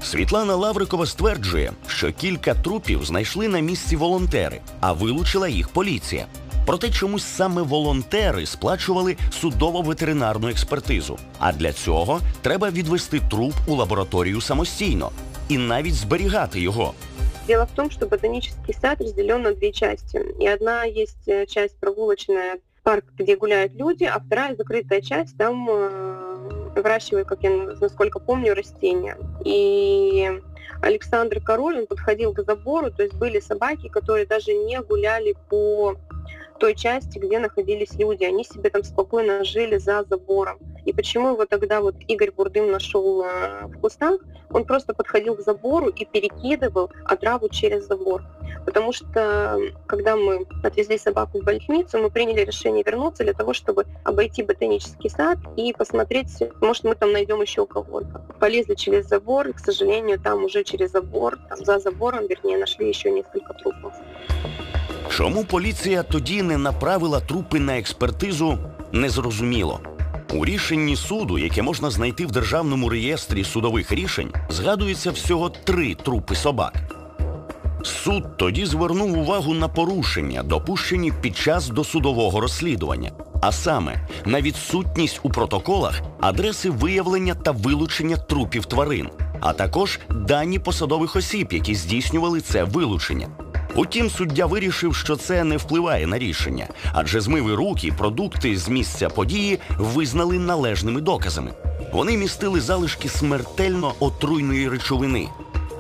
Світлана 0.03 0.55
Лаврикова 0.55 1.07
стверджує, 1.07 1.73
що 1.87 2.13
кілька 2.13 2.55
трупів 2.55 3.05
знайшли 3.05 3.49
на 3.49 3.61
місці 3.61 3.97
волонтери, 3.97 4.61
а 4.81 4.93
вилучила 4.93 5.49
їх 5.49 5.69
поліція. 5.69 6.27
Проте 6.67 6.91
чомусь 6.91 7.25
саме 7.25 7.63
волонтери 7.63 8.47
сплачували 8.47 9.17
судово-ветеринарну 9.43 10.51
експертизу. 10.51 11.19
А 11.39 11.53
для 11.53 11.73
цього 11.73 12.21
треба 12.43 12.71
відвести 12.71 13.21
труп 13.31 13.55
у 13.67 13.75
лабораторію 13.75 14.41
самостійно 14.41 15.11
і 15.49 15.59
навіть 15.59 15.95
зберігати 15.95 16.61
його. 16.61 16.95
Дело 17.49 17.65
в 17.65 17.73
том, 17.73 17.91
что 17.91 18.07
ботанический 18.07 18.75
сад 18.75 19.01
разделен 19.01 19.43
на 19.43 19.55
две 19.55 19.73
части. 19.73 20.23
И 20.39 20.47
одна 20.47 20.85
есть 20.85 21.27
э, 21.27 21.47
часть 21.47 21.79
прогулочная, 21.79 22.61
парк, 22.83 23.07
где 23.17 23.37
гуляют 23.37 23.73
люди, 23.75 24.05
а 24.05 24.21
вторая 24.21 24.55
закрытая 24.55 25.01
часть, 25.01 25.37
там 25.39 25.67
э, 25.71 26.73
выращивают, 26.77 27.27
как 27.27 27.43
я 27.43 27.51
насколько 27.51 28.19
помню, 28.19 28.55
растения. 28.55 29.17
И 29.47 30.31
Александр 30.83 31.41
Король, 31.41 31.79
он 31.79 31.87
подходил 31.87 32.35
к 32.35 32.45
забору, 32.45 32.91
то 32.91 33.03
есть 33.03 33.15
были 33.15 33.41
собаки, 33.41 33.89
которые 33.89 34.27
даже 34.27 34.53
не 34.53 34.81
гуляли 34.83 35.35
по 35.49 35.97
той 36.61 36.75
части, 36.75 37.19
где 37.19 37.39
находились 37.39 37.95
люди. 37.95 38.25
Они 38.25 38.45
себе 38.45 38.69
там 38.69 38.85
спокойно 38.85 39.43
жили 39.45 39.79
за 39.79 40.05
забором. 40.05 40.59
И 40.88 40.94
почему 40.94 41.30
его 41.30 41.46
тогда 41.46 41.82
вот 41.82 41.96
Игорь 42.08 42.32
Бурдым 42.32 42.72
нашел 42.72 43.24
э, 43.24 43.68
в 43.68 43.80
кустах? 43.80 44.20
Он 44.50 44.66
просто 44.66 44.94
подходил 44.94 45.36
к 45.36 45.42
забору 45.42 45.88
и 45.88 46.06
перекидывал 46.06 46.92
отраву 47.06 47.50
через 47.50 47.88
забор. 47.88 48.22
Потому 48.66 48.94
что, 48.94 49.60
когда 49.88 50.16
мы 50.16 50.46
отвезли 50.64 50.98
собаку 50.98 51.40
в 51.40 51.44
больницу, 51.44 52.00
мы 52.00 52.10
приняли 52.10 52.42
решение 52.42 52.84
вернуться 52.86 53.24
для 53.24 53.34
того, 53.34 53.54
чтобы 53.54 53.86
обойти 54.04 54.44
ботанический 54.44 55.10
сад 55.10 55.38
и 55.56 55.74
посмотреть, 55.74 56.44
может, 56.62 56.84
мы 56.84 56.96
там 56.96 57.12
найдем 57.12 57.42
еще 57.42 57.66
кого-то. 57.66 58.22
Полезли 58.40 58.76
через 58.76 59.08
забор, 59.08 59.48
и, 59.48 59.54
к 59.54 59.60
сожалению, 59.60 60.20
там 60.20 60.44
уже 60.44 60.64
через 60.64 60.92
забор, 60.92 61.38
там 61.50 61.66
за 61.66 61.80
забором, 61.80 62.28
вернее, 62.28 62.58
нашли 62.58 62.88
еще 62.90 63.12
несколько 63.12 63.54
трупов. 63.54 63.94
Чому 65.10 65.46
поліція 65.46 66.04
тоді 66.04 66.42
не 66.42 66.58
направила 66.58 67.20
трупи 67.20 67.60
на 67.60 67.78
експертизу, 67.78 68.58
незрозуміло. 68.92 69.80
У 70.33 70.45
рішенні 70.45 70.97
суду, 70.97 71.39
яке 71.39 71.63
можна 71.63 71.91
знайти 71.91 72.27
в 72.27 72.31
державному 72.31 72.89
реєстрі 72.89 73.45
судових 73.45 73.93
рішень, 73.93 74.33
згадується 74.51 75.11
всього 75.11 75.51
три 75.51 75.95
трупи 75.95 76.35
собак. 76.35 76.75
Суд 77.83 78.37
тоді 78.37 78.67
звернув 78.67 79.19
увагу 79.19 79.55
на 79.55 79.69
порушення, 79.69 80.43
допущені 80.43 81.13
під 81.21 81.37
час 81.37 81.69
досудового 81.69 82.41
розслідування, 82.41 83.13
а 83.43 83.53
саме 83.53 84.09
на 84.25 84.41
відсутність 84.41 85.21
у 85.23 85.31
протоколах 85.31 86.01
адреси 86.21 86.71
виявлення 86.71 87.35
та 87.35 87.51
вилучення 87.51 88.17
трупів 88.17 88.67
тварин, 88.67 89.09
а 89.41 89.53
також 89.53 90.01
дані 90.11 90.59
посадових 90.59 91.17
осіб, 91.17 91.49
які 91.53 91.75
здійснювали 91.75 92.41
це 92.41 92.65
вилучення. 92.65 93.29
Утім, 93.79 94.11
суддя 94.11 94.47
вирішив, 94.47 94.95
що 94.95 95.17
це 95.17 95.45
не 95.45 95.57
впливає 95.57 96.07
на 96.07 96.19
рішення, 96.19 96.67
адже 96.93 97.21
змиви 97.21 97.55
рук 97.55 97.85
і 97.85 97.93
продукти 97.93 98.57
з 98.57 98.69
місця 98.69 99.09
події 99.09 99.59
визнали 99.79 100.39
належними 100.39 101.01
доказами. 101.01 101.51
Вони 101.93 102.17
містили 102.17 102.61
залишки 102.61 103.09
смертельно 103.09 103.95
отруйної 104.01 104.69
речовини. 104.69 105.29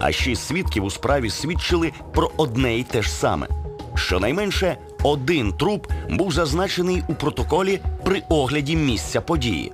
А 0.00 0.12
шість 0.12 0.46
свідків 0.46 0.84
у 0.84 0.90
справі 0.90 1.30
свідчили 1.30 1.92
про 2.14 2.30
одне 2.36 2.78
й 2.78 2.82
те 2.82 3.02
ж 3.02 3.10
саме. 3.10 3.48
Щонайменше 3.94 4.76
один 5.02 5.52
труп 5.52 5.86
був 6.10 6.32
зазначений 6.32 7.02
у 7.08 7.14
протоколі 7.14 7.80
при 8.04 8.22
огляді 8.28 8.76
місця 8.76 9.20
події. 9.20 9.72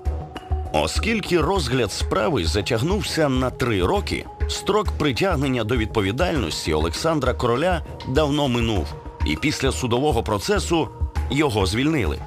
Оскільки 0.72 1.40
розгляд 1.40 1.92
справи 1.92 2.44
затягнувся 2.44 3.28
на 3.28 3.50
три 3.50 3.84
роки, 3.84 4.24
строк 4.48 4.92
притягнення 4.98 5.64
до 5.64 5.76
відповідальності 5.76 6.74
Олександра 6.74 7.34
Короля 7.34 7.82
давно 8.08 8.48
минув, 8.48 8.86
і 9.26 9.36
після 9.36 9.72
судового 9.72 10.22
процесу 10.22 10.88
його 11.30 11.66
звільнили. 11.66 12.18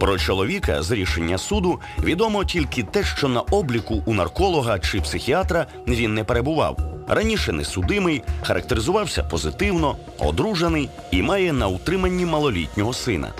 Про 0.00 0.18
чоловіка 0.18 0.82
з 0.82 0.90
рішення 0.90 1.38
суду 1.38 1.80
відомо 2.02 2.44
тільки 2.44 2.82
те, 2.82 3.04
що 3.04 3.28
на 3.28 3.40
обліку 3.40 4.02
у 4.06 4.14
нарколога 4.14 4.78
чи 4.78 5.00
психіатра 5.00 5.66
він 5.88 6.14
не 6.14 6.24
перебував. 6.24 6.78
Раніше 7.08 7.52
не 7.52 7.64
судимий, 7.64 8.22
характеризувався 8.42 9.22
позитивно, 9.22 9.96
одружений 10.18 10.88
і 11.10 11.22
має 11.22 11.52
на 11.52 11.68
утриманні 11.68 12.26
малолітнього 12.26 12.92
сина. 12.92 13.32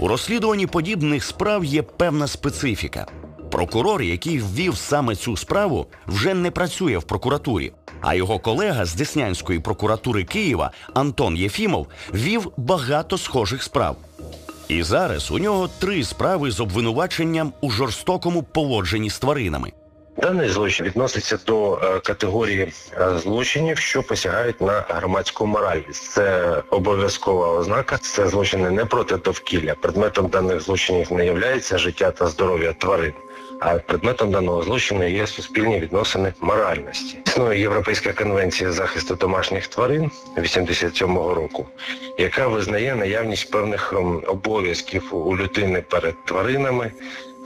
У 0.00 0.08
розслідуванні 0.08 0.66
подібних 0.66 1.24
справ 1.24 1.64
є 1.64 1.82
певна 1.82 2.26
специфіка. 2.26 3.06
Прокурор, 3.56 4.02
який 4.02 4.38
ввів 4.38 4.76
саме 4.76 5.16
цю 5.16 5.36
справу, 5.36 5.86
вже 6.06 6.34
не 6.34 6.50
працює 6.50 6.98
в 6.98 7.02
прокуратурі. 7.02 7.72
А 8.00 8.14
його 8.14 8.38
колега 8.38 8.84
з 8.84 8.94
Деснянської 8.94 9.60
прокуратури 9.60 10.24
Києва 10.24 10.70
Антон 10.94 11.36
Єфімов 11.36 11.86
вів 12.14 12.52
багато 12.56 13.18
схожих 13.18 13.62
справ. 13.62 13.96
І 14.68 14.82
зараз 14.82 15.30
у 15.30 15.38
нього 15.38 15.68
три 15.78 16.04
справи 16.04 16.50
з 16.50 16.60
обвинуваченням 16.60 17.52
у 17.60 17.70
жорстокому 17.70 18.42
поводженні 18.42 19.10
з 19.10 19.18
тваринами. 19.18 19.72
Даний 20.16 20.48
злочин 20.48 20.86
відноситься 20.86 21.38
до 21.46 21.74
е, 21.74 22.00
категорії 22.00 22.72
е, 22.92 23.18
злочинів, 23.18 23.78
що 23.78 24.02
посягають 24.02 24.60
на 24.60 24.84
громадську 24.88 25.46
моральність. 25.46 26.10
Це 26.10 26.56
обов'язкова 26.70 27.48
ознака. 27.48 27.98
Це 27.98 28.28
злочини 28.28 28.70
не 28.70 28.84
проти 28.84 29.16
довкілля. 29.16 29.74
Предметом 29.74 30.26
даних 30.26 30.60
злочинів 30.60 31.12
не 31.12 31.26
є 31.26 31.60
життя 31.72 32.10
та 32.10 32.26
здоров'я 32.26 32.72
тварин. 32.72 33.12
А 33.60 33.78
предметом 33.78 34.30
даного 34.30 34.62
злочину 34.62 35.08
є 35.08 35.26
суспільні 35.26 35.80
відносини 35.80 36.32
моральності. 36.40 37.18
Існує 37.26 37.60
Європейська 37.60 38.12
конвенція 38.12 38.72
захисту 38.72 39.14
домашніх 39.14 39.66
тварин 39.66 40.10
87-го 40.36 41.34
року, 41.34 41.66
яка 42.18 42.48
визнає 42.48 42.94
наявність 42.94 43.50
певних 43.50 43.92
ем, 43.92 44.22
обов'язків 44.26 45.08
у 45.12 45.36
людини 45.36 45.84
перед 45.88 46.24
тваринами, 46.24 46.92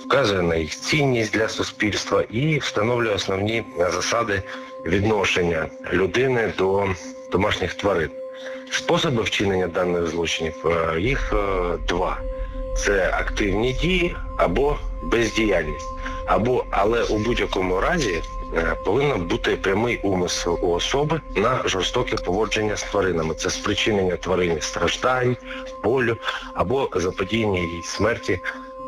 вказує 0.07 0.43
на 0.43 0.57
їх 0.57 0.71
цінність 0.71 1.33
для 1.33 1.49
суспільства 1.49 2.25
і 2.31 2.59
встановлює 2.59 3.15
основні 3.15 3.65
засади 3.79 4.43
відношення 4.87 5.67
людини 5.93 6.53
до 6.59 6.89
домашніх 7.33 7.75
тварин. 7.75 8.11
Способи 8.71 9.23
вчинення 9.23 9.67
даних 9.67 10.07
злочинів 10.07 10.67
е, 10.67 11.01
їх 11.01 11.33
е, 11.33 11.37
два: 11.89 12.19
це 12.77 13.11
активні 13.13 13.73
дії 13.73 14.17
або 14.39 14.79
бездіяльність. 15.03 15.87
Або, 16.27 16.65
але 16.71 17.05
у 17.05 17.19
будь-якому 17.19 17.81
разі 17.81 18.23
е, 18.55 18.77
повинен 18.85 19.27
бути 19.27 19.57
прямий 19.57 20.01
умисел 20.03 20.59
у 20.63 20.71
особи 20.71 21.21
на 21.37 21.69
жорстоке 21.69 22.17
поводження 22.17 22.77
з 22.77 22.83
тваринами. 22.83 23.35
Це 23.35 23.51
спричинення 23.51 24.17
тварині 24.17 24.61
страждань, 24.61 25.37
болю 25.85 26.17
або 26.55 26.89
заподіяння 26.95 27.61
їй 27.61 27.83
смерті 27.85 28.41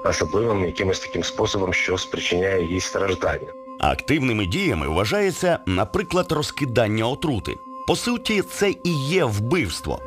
особливим 0.04 0.64
якимось 0.64 1.00
таким 1.00 1.24
способом, 1.24 1.74
що 1.74 1.98
спричиняє 1.98 2.66
їй 2.66 2.80
страждання. 2.80 3.48
Активними 3.80 4.46
діями 4.46 4.88
вважається, 4.88 5.58
наприклад, 5.66 6.32
розкидання 6.32 7.08
отрути. 7.08 7.56
По 7.86 7.96
суті, 7.96 8.42
це 8.42 8.70
і 8.84 8.90
є 9.08 9.24
вбивство. 9.24 10.00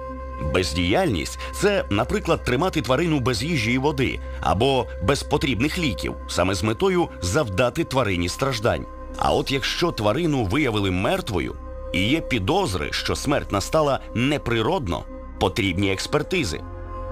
Бездіяльність 0.54 1.40
це, 1.54 1.86
наприклад, 1.90 2.44
тримати 2.44 2.82
тварину 2.82 3.20
без 3.20 3.44
їжі 3.44 3.72
і 3.74 3.78
води 3.78 4.20
або 4.42 4.88
без 5.04 5.24
потрібних 5.24 5.78
ліків, 5.78 6.16
саме 6.28 6.56
з 6.56 6.64
метою 6.64 7.10
завдати 7.22 7.84
тварині 7.84 8.30
страждань. 8.30 8.86
А 9.18 9.34
от 9.34 9.52
якщо 9.52 9.92
тварину 9.92 10.44
виявили 10.44 10.92
мертвою 10.92 11.56
і 11.94 12.08
є 12.08 12.22
підозри, 12.22 12.90
що 12.92 13.16
смерть 13.16 13.52
настала 13.52 14.00
неприродно, 14.14 15.04
потрібні 15.40 15.92
експертизи. 15.92 16.62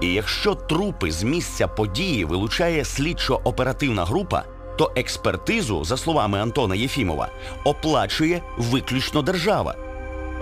І 0.00 0.12
якщо 0.12 0.54
трупи 0.54 1.10
з 1.10 1.22
місця 1.22 1.68
події 1.68 2.24
вилучає 2.24 2.84
слідчо-оперативна 2.84 4.04
група, 4.04 4.44
то 4.76 4.92
експертизу, 4.96 5.84
за 5.84 5.96
словами 5.96 6.40
Антона 6.40 6.74
Єфімова, 6.74 7.28
оплачує 7.64 8.42
виключно 8.58 9.22
держава. 9.22 9.74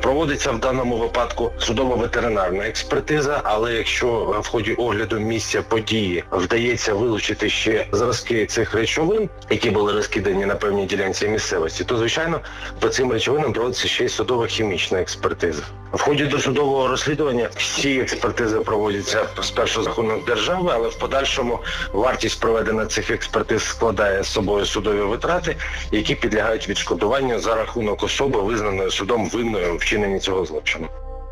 Проводиться 0.02 0.50
в 0.50 0.58
даному 0.58 0.96
випадку 0.96 1.52
судово-ветеринарна 1.58 2.68
експертиза, 2.68 3.40
але 3.44 3.74
якщо 3.74 4.36
в 4.44 4.48
ході 4.48 4.72
огляду 4.72 5.18
місця 5.18 5.62
події 5.62 6.24
вдається 6.32 6.94
вилучити 6.94 7.50
ще 7.50 7.86
зразки 7.92 8.46
цих 8.46 8.74
речовин, 8.74 9.28
які 9.50 9.70
були 9.70 9.92
розкидані 9.92 10.46
на 10.46 10.54
певній 10.54 10.86
ділянці 10.86 11.28
місцевості, 11.28 11.84
то 11.84 11.96
звичайно 11.96 12.40
по 12.80 12.88
цим 12.88 13.12
речовинам 13.12 13.52
проводиться 13.52 13.88
ще 13.88 14.04
й 14.04 14.08
судово-хімічна 14.08 15.00
експертиза. 15.00 15.62
В 15.92 16.00
ході 16.00 16.24
досудового 16.24 16.88
розслідування 16.88 17.48
всі 17.56 18.00
експертизи 18.00 18.60
проводяться 18.60 19.26
спершу 19.42 19.82
за 19.82 19.88
рахунок 19.88 20.24
держави, 20.24 20.70
але 20.74 20.88
в 20.88 20.98
подальшому 20.98 21.58
вартість 21.92 22.40
проведення 22.40 22.86
цих 22.86 23.10
експертиз 23.10 23.62
складає 23.62 24.22
з 24.22 24.26
собою 24.26 24.66
судові 24.66 25.00
витрати, 25.00 25.56
які 25.90 26.14
підлягають 26.14 26.68
відшкодуванню 26.68 27.38
за 27.38 27.54
рахунок 27.54 28.02
особи, 28.02 28.40
визнаної 28.40 28.90
судом 28.90 29.28
винною 29.28 29.74
у 29.74 29.78
вчиненні 29.92 30.18
цього 30.18 30.44
злочину. 30.44 30.88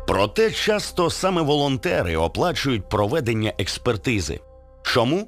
Проте 0.07 0.51
часто 0.51 1.09
саме 1.09 1.41
волонтери 1.41 2.17
оплачують 2.17 2.89
проведення 2.89 3.53
експертизи. 3.57 4.39
Чому? 4.83 5.27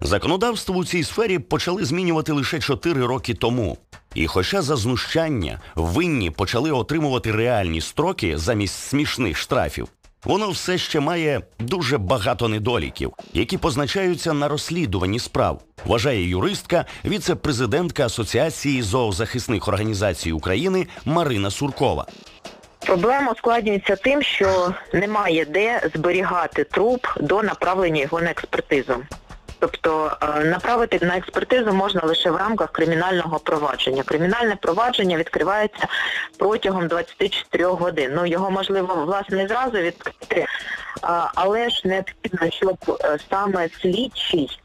Законодавство 0.00 0.74
у 0.74 0.84
цій 0.84 1.04
сфері 1.04 1.38
почали 1.38 1.84
змінювати 1.84 2.32
лише 2.32 2.60
4 2.60 3.06
роки 3.06 3.34
тому. 3.34 3.78
І 4.14 4.26
хоча 4.26 4.62
за 4.62 4.76
знущання 4.76 5.60
винні 5.74 6.30
почали 6.30 6.72
отримувати 6.72 7.32
реальні 7.32 7.80
строки 7.80 8.38
замість 8.38 8.74
смішних 8.74 9.36
штрафів, 9.36 9.88
воно 10.24 10.50
все 10.50 10.78
ще 10.78 11.00
має 11.00 11.42
дуже 11.58 11.98
багато 11.98 12.48
недоліків, 12.48 13.12
які 13.32 13.58
позначаються 13.58 14.32
на 14.32 14.48
розслідуванні 14.48 15.18
справ, 15.18 15.60
вважає 15.84 16.28
юристка, 16.28 16.84
віце-президентка 17.04 18.06
Асоціації 18.06 18.82
зоозахисних 18.82 19.68
організацій 19.68 20.32
України 20.32 20.86
Марина 21.04 21.50
Суркова. 21.50 22.06
Проблема 22.86 23.32
ускладнюється 23.32 23.96
тим, 23.96 24.22
що 24.22 24.74
немає 24.92 25.44
де 25.44 25.90
зберігати 25.94 26.64
труп 26.64 27.06
до 27.16 27.42
направлення 27.42 28.02
його 28.02 28.20
на 28.20 28.30
експертизу. 28.30 28.96
Тобто 29.58 30.16
е, 30.22 30.44
направити 30.44 31.06
на 31.06 31.16
експертизу 31.16 31.72
можна 31.72 32.00
лише 32.04 32.30
в 32.30 32.36
рамках 32.36 32.72
кримінального 32.72 33.38
провадження. 33.38 34.02
Кримінальне 34.02 34.56
провадження 34.56 35.16
відкривається 35.16 35.86
протягом 36.38 36.88
24 36.88 37.64
годин. 37.64 38.12
Ну 38.14 38.26
його 38.26 38.50
можливо 38.50 38.94
власне 38.94 39.48
зразу 39.48 39.78
відкрити, 39.78 40.46
але 41.34 41.70
ж 41.70 41.82
необхідно, 41.84 42.50
щоб 42.50 42.98
е, 43.04 43.18
саме 43.30 43.68
слідчий 43.80 44.58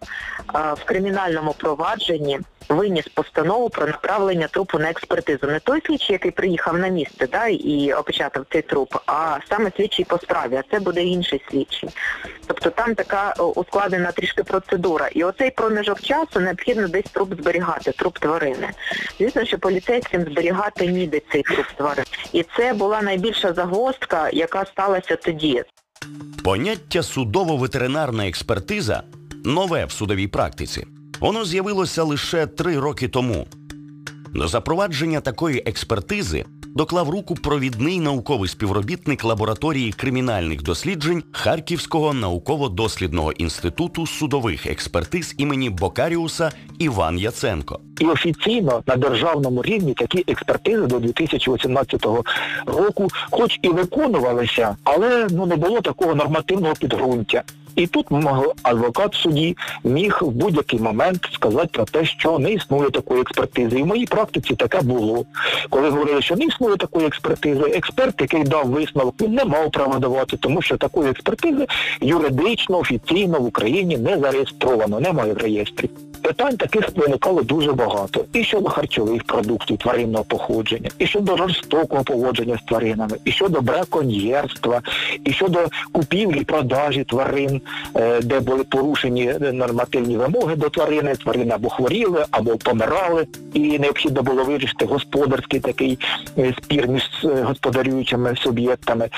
е, 0.55 0.73
в 0.73 0.83
кримінальному 0.83 1.53
провадженні 1.53 2.39
виніс 2.69 3.07
постанову 3.07 3.69
про 3.69 3.87
направлення 3.87 4.47
трупу 4.47 4.79
на 4.79 4.89
експертизу. 4.89 5.47
Не 5.47 5.59
той 5.59 5.81
слідчий, 5.85 6.13
який 6.13 6.31
приїхав 6.31 6.77
на 6.77 6.87
місце 6.87 7.27
да, 7.31 7.47
і 7.47 7.93
опечатав 7.93 8.45
цей 8.51 8.61
труп, 8.61 8.95
а 9.05 9.37
саме 9.49 9.71
слідчий 9.77 10.05
по 10.05 10.17
справі, 10.17 10.55
а 10.55 10.63
це 10.71 10.79
буде 10.79 11.03
інший 11.03 11.41
слідчий. 11.49 11.89
Тобто 12.47 12.69
там 12.69 12.95
така 12.95 13.33
о, 13.37 13.43
ускладнена 13.43 14.11
трішки 14.11 14.43
процедура. 14.43 15.07
І 15.07 15.23
оцей 15.23 15.51
проміжок 15.51 16.01
часу 16.01 16.39
необхідно 16.39 16.87
десь 16.87 17.11
труп 17.11 17.41
зберігати, 17.41 17.91
труп 17.91 18.19
тварини. 18.19 18.69
Звісно, 19.19 19.45
що 19.45 19.59
поліцейським 19.59 20.21
зберігати 20.21 20.87
ніде 20.87 21.21
цей 21.31 21.43
труп 21.43 21.65
тварин. 21.77 22.05
І 22.33 22.45
це 22.57 22.73
була 22.73 23.01
найбільша 23.01 23.53
загвоздка, 23.53 24.29
яка 24.29 24.65
сталася 24.65 25.15
тоді. 25.15 25.63
Поняття 26.43 26.99
судово-ветеринарна 26.99 28.27
експертиза 28.27 29.03
нове 29.45 29.85
в 29.85 29.91
судовій 29.91 30.27
практиці. 30.27 30.87
Воно 31.19 31.45
з'явилося 31.45 32.03
лише 32.03 32.45
три 32.45 32.79
роки 32.79 33.07
тому. 33.07 33.47
До 34.33 34.47
запровадження 34.47 35.19
такої 35.19 35.63
експертизи 35.65 36.45
доклав 36.75 37.09
руку 37.09 37.35
провідний 37.35 37.99
науковий 37.99 38.49
співробітник 38.49 39.23
лабораторії 39.23 39.91
кримінальних 39.91 40.63
досліджень 40.63 41.23
Харківського 41.31 42.13
науково-дослідного 42.13 43.31
інституту 43.31 44.07
судових 44.07 44.65
експертиз 44.65 45.35
імені 45.37 45.69
Бокаріуса 45.69 46.51
Іван 46.79 47.19
Яценко. 47.19 47.79
І 47.99 48.05
офіційно 48.05 48.83
на 48.87 48.95
державному 48.95 49.61
рівні 49.61 49.93
такі 49.93 50.23
експертизи 50.27 50.85
до 50.87 50.99
2018 50.99 52.05
року, 52.65 53.07
хоч 53.31 53.59
і 53.61 53.69
виконувалися, 53.69 54.75
але 54.83 55.27
ну 55.31 55.45
не 55.45 55.55
було 55.55 55.81
такого 55.81 56.15
нормативного 56.15 56.73
підґрунтя. 56.75 57.43
І 57.75 57.87
тут 57.87 58.07
адвокат 58.63 59.15
в 59.15 59.17
суді 59.17 59.57
міг 59.83 60.17
в 60.21 60.31
будь-який 60.31 60.79
момент 60.79 61.29
сказати 61.33 61.69
про 61.71 61.85
те, 61.85 62.05
що 62.05 62.39
не 62.39 62.51
існує 62.51 62.89
такої 62.89 63.21
експертизи. 63.21 63.79
І 63.79 63.83
в 63.83 63.85
моїй 63.85 64.05
практиці 64.05 64.55
таке 64.55 64.81
було. 64.81 65.25
Коли 65.69 65.89
говорили, 65.89 66.21
що 66.21 66.35
не 66.35 66.45
існує 66.45 66.77
такої 66.77 67.07
експертизи, 67.07 67.61
експерт, 67.61 68.21
який 68.21 68.43
дав 68.43 68.67
висновок, 68.67 69.15
він 69.21 69.33
не 69.33 69.45
мав 69.45 69.71
права 69.71 69.99
давати, 69.99 70.37
тому 70.37 70.61
що 70.61 70.77
такої 70.77 71.09
експертизи 71.09 71.67
юридично, 72.01 72.77
офіційно 72.77 73.39
в 73.39 73.45
Україні 73.45 73.97
не 73.97 74.19
зареєстровано, 74.19 74.99
немає 74.99 75.33
в 75.33 75.37
реєстрі. 75.37 75.89
Питань 76.21 76.57
таких 76.57 76.89
виникало 76.95 77.41
дуже 77.41 77.73
багато. 77.73 78.25
І 78.33 78.43
щодо 78.43 78.69
харчових 78.69 79.23
продуктів 79.23 79.77
тваринного 79.77 80.23
походження, 80.23 80.89
і 80.99 81.05
щодо 81.05 81.37
жорстокого 81.37 82.03
поводження 82.03 82.59
з 82.63 82.67
тваринами, 82.67 83.17
і 83.25 83.31
щодо 83.31 83.61
браконьєрства, 83.61 84.81
і 85.25 85.31
щодо 85.33 85.59
купівлі, 85.91 86.43
продажі 86.43 87.03
тварин, 87.03 87.61
е, 87.95 88.21
де 88.21 88.39
були 88.39 88.63
порушені 88.63 89.33
нормативні 89.53 90.17
вимоги 90.17 90.55
до 90.55 90.69
тварини, 90.69 91.15
тварини 91.15 91.51
або 91.55 91.69
хворіли, 91.69 92.25
або 92.31 92.57
помирали, 92.57 93.27
і 93.53 93.79
необхідно 93.79 94.21
було 94.21 94.43
вирішити 94.43 94.85
господарський 94.85 95.59
такий 95.59 95.99
е, 96.37 96.53
спір 96.63 96.87
між 96.87 97.03
е, 97.23 97.27
господарюючими 97.27 98.35
суб'єктами. 98.35 99.09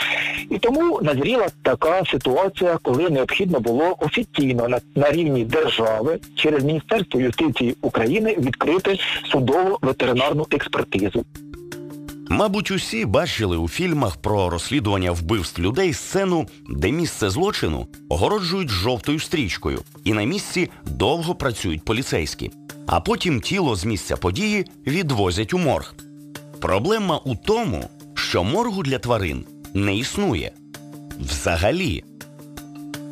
І 0.50 0.58
тому 0.58 1.00
назріла 1.02 1.48
така 1.64 2.04
ситуація, 2.12 2.80
коли 2.82 3.10
необхідно 3.10 3.60
було 3.60 3.96
офіційно 4.00 4.68
на, 4.68 4.80
на 4.96 5.12
рівні 5.12 5.46
держави 5.46 6.20
через 6.36 6.64
Міністерство 6.64 6.91
юстиції 7.14 7.76
України 7.82 8.36
відкрити 8.40 9.00
судово 9.32 9.80
ветеринарну 9.82 10.48
експертизу. 10.52 11.26
Мабуть, 12.30 12.72
усі 12.72 13.06
бачили 13.06 13.58
у 13.58 13.70
фільмах 13.70 14.18
про 14.18 14.50
розслідування 14.50 15.12
вбивств 15.12 15.62
людей 15.62 15.94
сцену, 15.94 16.48
де 16.70 16.92
місце 16.92 17.30
злочину 17.30 17.88
огороджують 18.10 18.70
жовтою 18.70 19.20
стрічкою, 19.20 19.82
і 20.04 20.14
на 20.14 20.24
місці 20.24 20.70
довго 20.86 21.36
працюють 21.36 21.86
поліцейські, 21.86 22.52
а 22.88 23.00
потім 23.00 23.42
тіло 23.42 23.76
з 23.76 23.86
місця 23.86 24.18
події 24.18 24.66
відвозять 24.88 25.54
у 25.54 25.58
морг. 25.58 25.96
Проблема 26.62 27.18
у 27.18 27.36
тому, 27.36 27.90
що 28.14 28.44
моргу 28.44 28.84
для 28.84 29.00
тварин 29.00 29.46
не 29.74 29.96
існує 29.96 30.52
взагалі. 31.20 32.04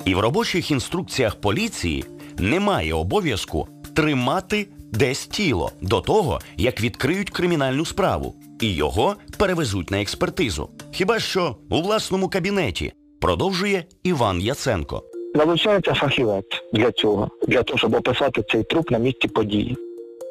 І 0.06 0.16
в 0.16 0.20
робочих 0.20 0.72
інструкціях 0.72 1.36
поліції 1.36 2.06
немає 2.40 2.94
обов'язку 2.94 3.68
тримати 3.96 4.68
десь 4.92 5.28
тіло 5.28 5.72
до 5.82 6.02
того, 6.02 6.40
як 6.58 6.82
відкриють 6.82 7.30
кримінальну 7.30 7.86
справу, 7.86 8.36
і 8.62 8.74
його 8.74 9.16
перевезуть 9.38 9.92
на 9.92 10.02
експертизу. 10.02 10.70
Хіба 10.92 11.20
що 11.20 11.56
у 11.70 11.82
власному 11.82 12.30
кабінеті, 12.30 12.94
продовжує 13.22 13.84
Іван 14.04 14.42
Яценко. 14.42 15.04
Залучається 15.36 15.94
фахівець 15.94 16.64
для 16.74 16.92
цього, 16.92 17.30
для 17.48 17.64
того, 17.64 17.78
щоб 17.78 17.96
описати 17.96 18.44
цей 18.52 18.64
труп 18.64 18.92
на 18.92 18.98
місці 18.98 19.28
події. 19.28 19.78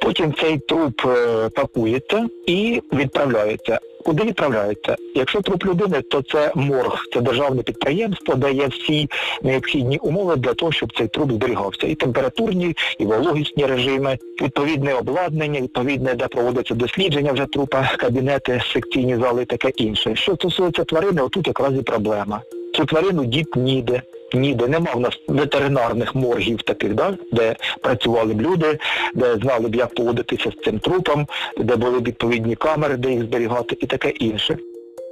Потім 0.02 0.34
цей 0.40 0.58
труп 0.58 1.00
е, 1.06 1.48
пакується 1.48 2.28
і 2.46 2.82
відправляється. 2.92 3.78
Куди 4.04 4.22
відправляється? 4.22 4.96
Якщо 5.14 5.40
труп 5.40 5.66
людини, 5.66 6.02
то 6.02 6.22
це 6.22 6.52
морг, 6.54 7.04
це 7.12 7.20
державне 7.20 7.62
підприємство, 7.62 8.34
де 8.34 8.52
є 8.52 8.66
всі 8.66 9.08
необхідні 9.42 9.98
умови 9.98 10.36
для 10.36 10.54
того, 10.54 10.72
щоб 10.72 10.96
цей 10.98 11.08
труп 11.08 11.32
зберігався. 11.32 11.86
І 11.86 11.94
температурні, 11.94 12.76
і 12.98 13.04
вологісні 13.04 13.66
режими, 13.66 14.18
відповідне 14.42 14.94
обладнання, 14.94 15.60
відповідне, 15.60 16.14
де 16.14 16.28
проводиться 16.28 16.74
дослідження 16.74 17.32
вже 17.32 17.46
трупа, 17.46 17.90
кабінети, 17.98 18.62
секційні 18.72 19.16
зали 19.16 19.44
таке 19.44 19.68
інше. 19.68 20.16
Що 20.16 20.34
стосується 20.34 20.84
тварини, 20.84 21.22
отут 21.22 21.46
якраз 21.46 21.74
і 21.78 21.82
проблема. 21.82 22.40
Цю 22.74 22.84
тварину 22.84 23.24
діт 23.24 23.56
ніде. 23.56 24.02
Ніде 24.34 24.68
нема 24.68 24.92
в 24.94 25.00
нас 25.00 25.20
ветеринарних 25.28 26.14
моргів 26.14 26.62
таких, 26.62 26.94
да, 26.94 27.16
де 27.32 27.56
працювали 27.80 28.34
б 28.34 28.42
люди, 28.42 28.78
де 29.14 29.36
знали 29.36 29.68
б, 29.68 29.74
як 29.74 29.94
поводитися 29.94 30.50
з 30.50 30.64
цим 30.64 30.78
трупом, 30.78 31.26
де 31.58 31.76
були 31.76 32.00
б 32.00 32.06
відповідні 32.06 32.56
камери, 32.56 32.96
де 32.96 33.10
їх 33.10 33.22
зберігати 33.22 33.76
і 33.80 33.86
таке 33.86 34.08
інше. 34.08 34.58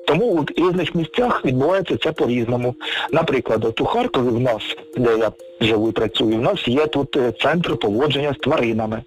Тому 0.06 0.26
у 0.26 0.44
різних 0.56 0.94
місцях 0.94 1.44
відбувається 1.44 1.96
це 1.96 2.12
по-різному. 2.12 2.74
Наприклад, 3.12 3.64
от 3.64 3.80
у 3.80 3.84
Харкові 3.84 4.28
в 4.28 4.40
нас, 4.40 4.62
де 4.96 5.18
я 5.18 5.32
живу 5.60 5.88
і 5.88 5.92
працюю, 5.92 6.36
в 6.36 6.42
нас 6.42 6.68
є 6.68 6.86
тут 6.86 7.16
е, 7.16 7.32
центр 7.42 7.76
поводження 7.76 8.32
з 8.32 8.42
тваринами. 8.42 9.02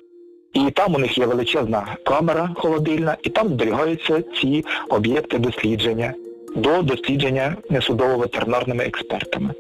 І 0.54 0.72
там 0.72 0.96
у 0.96 0.98
них 0.98 1.18
є 1.18 1.26
величезна 1.26 1.96
камера 2.06 2.50
холодильна, 2.56 3.18
і 3.24 3.30
там 3.30 3.48
зберігаються 3.48 4.24
ці 4.42 4.66
об'єкти 4.90 5.38
дослідження 5.38 6.14
до 6.56 6.82
дослідження 6.82 7.56
судово-ветеринарними 7.70 8.88
експертами. 8.88 9.54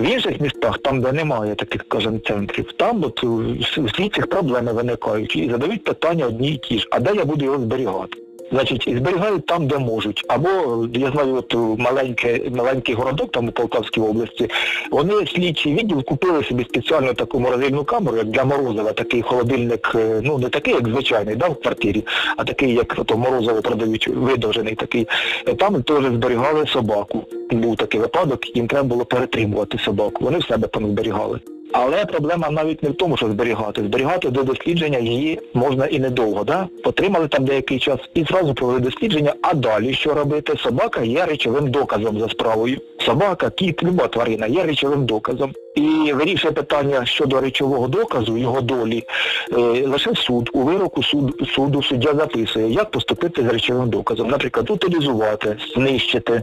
В 0.00 0.04
інших 0.04 0.40
містах, 0.40 0.78
там, 0.78 1.00
де 1.00 1.12
немає 1.12 1.54
таких, 1.54 1.82
скажімо, 1.82 2.18
центрів, 2.26 2.72
там 2.72 3.04
от 3.04 3.24
у 3.24 3.56
всі 3.60 4.08
ці 4.14 4.20
проблеми 4.20 4.72
виникають 4.72 5.36
і 5.36 5.50
задають 5.50 5.84
питання 5.84 6.26
одні 6.26 6.48
й 6.48 6.58
ті 6.58 6.78
ж, 6.78 6.88
а 6.90 7.00
де 7.00 7.14
я 7.14 7.24
буду 7.24 7.44
його 7.44 7.58
зберігати? 7.58 8.18
Значить, 8.52 8.86
і 8.86 8.96
зберігають 8.96 9.46
там, 9.46 9.66
де 9.66 9.78
можуть. 9.78 10.24
Або, 10.28 10.48
я 10.94 11.10
знаю, 11.10 11.34
от 11.34 11.54
маленький, 11.78 12.50
маленький 12.50 12.94
городок 12.94 13.32
там 13.32 13.48
у 13.48 13.52
Полтавській 13.52 14.00
області, 14.00 14.50
вони 14.90 15.26
слідчий 15.26 15.74
відділ 15.74 16.04
купили 16.04 16.44
собі 16.44 16.64
спеціальну 16.64 17.14
таку 17.14 17.40
морозильну 17.40 17.84
камеру, 17.84 18.16
як 18.16 18.26
для 18.26 18.44
Морозова, 18.44 18.92
такий 18.92 19.22
холодильник, 19.22 19.92
е, 19.94 20.20
ну 20.24 20.38
не 20.38 20.48
такий, 20.48 20.74
як 20.74 20.88
звичайний, 20.88 21.36
да, 21.36 21.48
в 21.48 21.60
квартирі, 21.60 22.04
а 22.36 22.44
такий, 22.44 22.74
як 22.74 23.04
то 23.04 23.18
Морозово 23.18 23.62
продають, 23.62 24.08
видовжений 24.08 24.74
такий. 24.74 25.08
Е, 25.48 25.54
Там 25.54 25.82
теж 25.82 26.04
зберігали 26.04 26.66
собаку. 26.66 27.24
Був 27.50 27.76
такий 27.76 28.00
випадок, 28.00 28.56
їм 28.56 28.68
треба 28.68 28.88
було 28.88 29.04
перетримувати 29.04 29.78
собаку. 29.78 30.24
Вони 30.24 30.38
в 30.38 30.44
себе 30.44 30.68
там 30.68 30.86
зберігали. 30.86 31.40
Але 31.72 32.04
проблема 32.06 32.50
навіть 32.50 32.82
не 32.82 32.90
в 32.90 32.94
тому, 32.94 33.16
що 33.16 33.26
зберігати. 33.26 33.82
Зберігати 33.82 34.30
до 34.30 34.42
дослідження 34.42 34.98
її 34.98 35.40
можна 35.54 35.86
і 35.86 35.98
недовго, 35.98 36.44
да? 36.44 36.68
Потримали 36.84 37.28
там 37.28 37.44
деякий 37.44 37.78
час 37.78 37.98
і 38.14 38.24
зразу 38.24 38.54
провели 38.54 38.80
дослідження, 38.80 39.34
а 39.42 39.54
далі 39.54 39.94
що 39.94 40.14
робити? 40.14 40.54
Собака 40.58 41.02
є 41.02 41.26
речовим 41.26 41.70
доказом 41.70 42.20
за 42.20 42.28
справою. 42.28 42.80
Собака, 42.98 43.50
кіт, 43.50 43.82
люба 43.82 44.08
тварина 44.08 44.46
є 44.46 44.64
речовим 44.64 45.06
доказом. 45.06 45.52
І 45.74 46.12
вирішує 46.12 46.52
питання 46.52 47.06
щодо 47.06 47.40
речового 47.40 47.88
доказу, 47.88 48.36
його 48.36 48.60
долі, 48.60 49.04
е, 49.52 49.56
лише 49.86 50.14
суд. 50.14 50.50
У 50.52 50.60
вироку 50.60 51.02
суд, 51.02 51.48
суду 51.54 51.82
суддя 51.82 52.14
записує, 52.14 52.70
як 52.72 52.90
поступити 52.90 53.42
з 53.42 53.46
речовим 53.46 53.90
доказом. 53.90 54.28
Наприклад, 54.28 54.70
утилізувати, 54.70 55.56
знищити, 55.74 56.42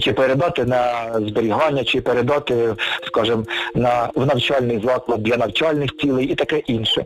чи 0.00 0.12
передати 0.12 0.64
на 0.64 1.12
зберігання, 1.26 1.84
чи 1.84 2.00
передати, 2.00 2.74
скажімо, 3.06 3.44
на, 3.74 4.10
в 4.14 4.26
навчальний 4.26 4.80
заклад 4.84 5.22
для 5.22 5.36
навчальних 5.36 5.96
цілей 5.96 6.26
і 6.26 6.34
таке 6.34 6.58
інше. 6.58 7.04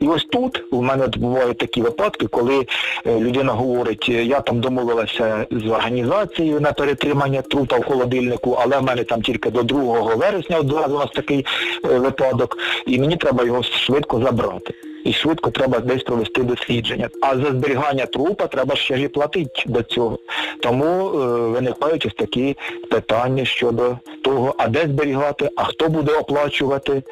І 0.00 0.08
ось 0.08 0.24
тут 0.24 0.64
у 0.70 0.82
мене 0.82 1.06
бувають 1.06 1.58
такі 1.58 1.82
випадки, 1.82 2.26
коли 2.26 2.66
е, 3.06 3.20
людина 3.20 3.52
говорить, 3.52 4.08
я 4.08 4.40
там 4.40 4.60
домовилася 4.60 5.46
з 5.50 5.66
організацією 5.66 6.60
на 6.60 6.72
перетримання 6.72 7.42
трупа 7.42 7.78
в 7.78 7.84
холодильнику, 7.84 8.58
але 8.60 8.78
в 8.78 8.82
мене 8.82 9.04
там 9.04 9.22
тільки 9.22 9.50
до 9.50 9.62
2 9.62 10.00
вересня 10.14 10.58
одразу 10.58 10.95
у 10.96 10.98
нас 10.98 11.10
такий 11.14 11.46
е, 11.84 11.98
випадок, 11.98 12.58
і 12.86 12.98
мені 12.98 13.16
треба 13.16 13.44
його 13.44 13.62
швидко 13.62 14.20
забрати. 14.20 14.74
І 15.06 15.12
швидко 15.12 15.50
треба 15.50 15.78
десь 15.78 16.02
провести 16.02 16.42
дослідження. 16.42 17.08
А 17.22 17.36
за 17.36 17.50
зберігання 17.50 18.06
трупа 18.06 18.46
треба 18.46 18.76
ще 18.76 18.96
ж 18.96 19.02
і 19.02 19.08
платити 19.08 19.62
до 19.66 19.82
цього. 19.82 20.18
Тому 20.60 21.08
е, 21.08 21.16
виникають 21.48 22.06
ось 22.06 22.14
такі 22.14 22.56
питання 22.90 23.44
щодо 23.44 23.98
того, 24.22 24.54
а 24.58 24.68
де 24.68 24.82
зберігати, 24.82 25.50
а 25.56 25.64
хто 25.64 25.88
буде 25.88 26.12
оплачувати, 26.12 27.02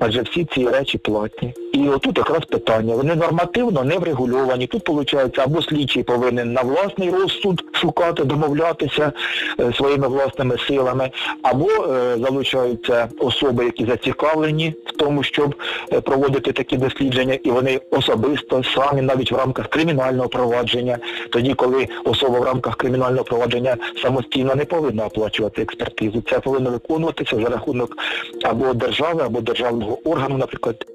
адже 0.00 0.22
всі 0.22 0.46
ці 0.54 0.68
речі 0.68 0.98
платні. 0.98 1.54
І 1.72 1.88
отут 1.88 2.18
якраз 2.18 2.44
питання. 2.44 2.94
Вони 2.94 3.14
нормативно 3.14 3.84
не 3.84 3.98
врегульовані. 3.98 4.66
Тут 4.66 4.88
виходить, 4.88 5.38
або 5.38 5.62
слідчий 5.62 6.02
повинен 6.02 6.52
на 6.52 6.62
власний 6.62 7.10
розсуд 7.10 7.64
шукати, 7.72 8.24
домовлятися 8.24 9.12
е, 9.60 9.72
своїми 9.72 10.08
власними 10.08 10.58
силами, 10.58 11.10
або 11.42 11.68
е, 11.68 12.16
залучаються 12.18 13.08
особи, 13.18 13.64
які 13.64 13.84
зацікавлені 13.84 14.74
в 14.86 14.92
тому, 14.92 15.22
щоб 15.22 15.54
е, 15.92 16.00
проводити 16.00 16.52
такі 16.52 16.76
дослідження, 16.76 17.37
і 17.44 17.50
вони 17.50 17.80
особисто 17.90 18.64
самі 18.64 19.02
навіть 19.02 19.32
в 19.32 19.36
рамках 19.36 19.66
кримінального 19.66 20.28
провадження, 20.28 20.98
тоді, 21.30 21.54
коли 21.54 21.88
особа 22.04 22.40
в 22.40 22.44
рамках 22.44 22.76
кримінального 22.76 23.24
провадження 23.24 23.76
самостійно 24.02 24.54
не 24.54 24.64
повинна 24.64 25.06
оплачувати 25.06 25.62
експертизу. 25.62 26.22
Це 26.30 26.40
повинно 26.40 26.70
виконуватися 26.70 27.36
за 27.36 27.48
рахунок 27.48 27.96
або 28.42 28.74
держави, 28.74 29.22
або 29.24 29.40
державного 29.40 29.98
органу, 30.10 30.38
наприклад. 30.38 30.86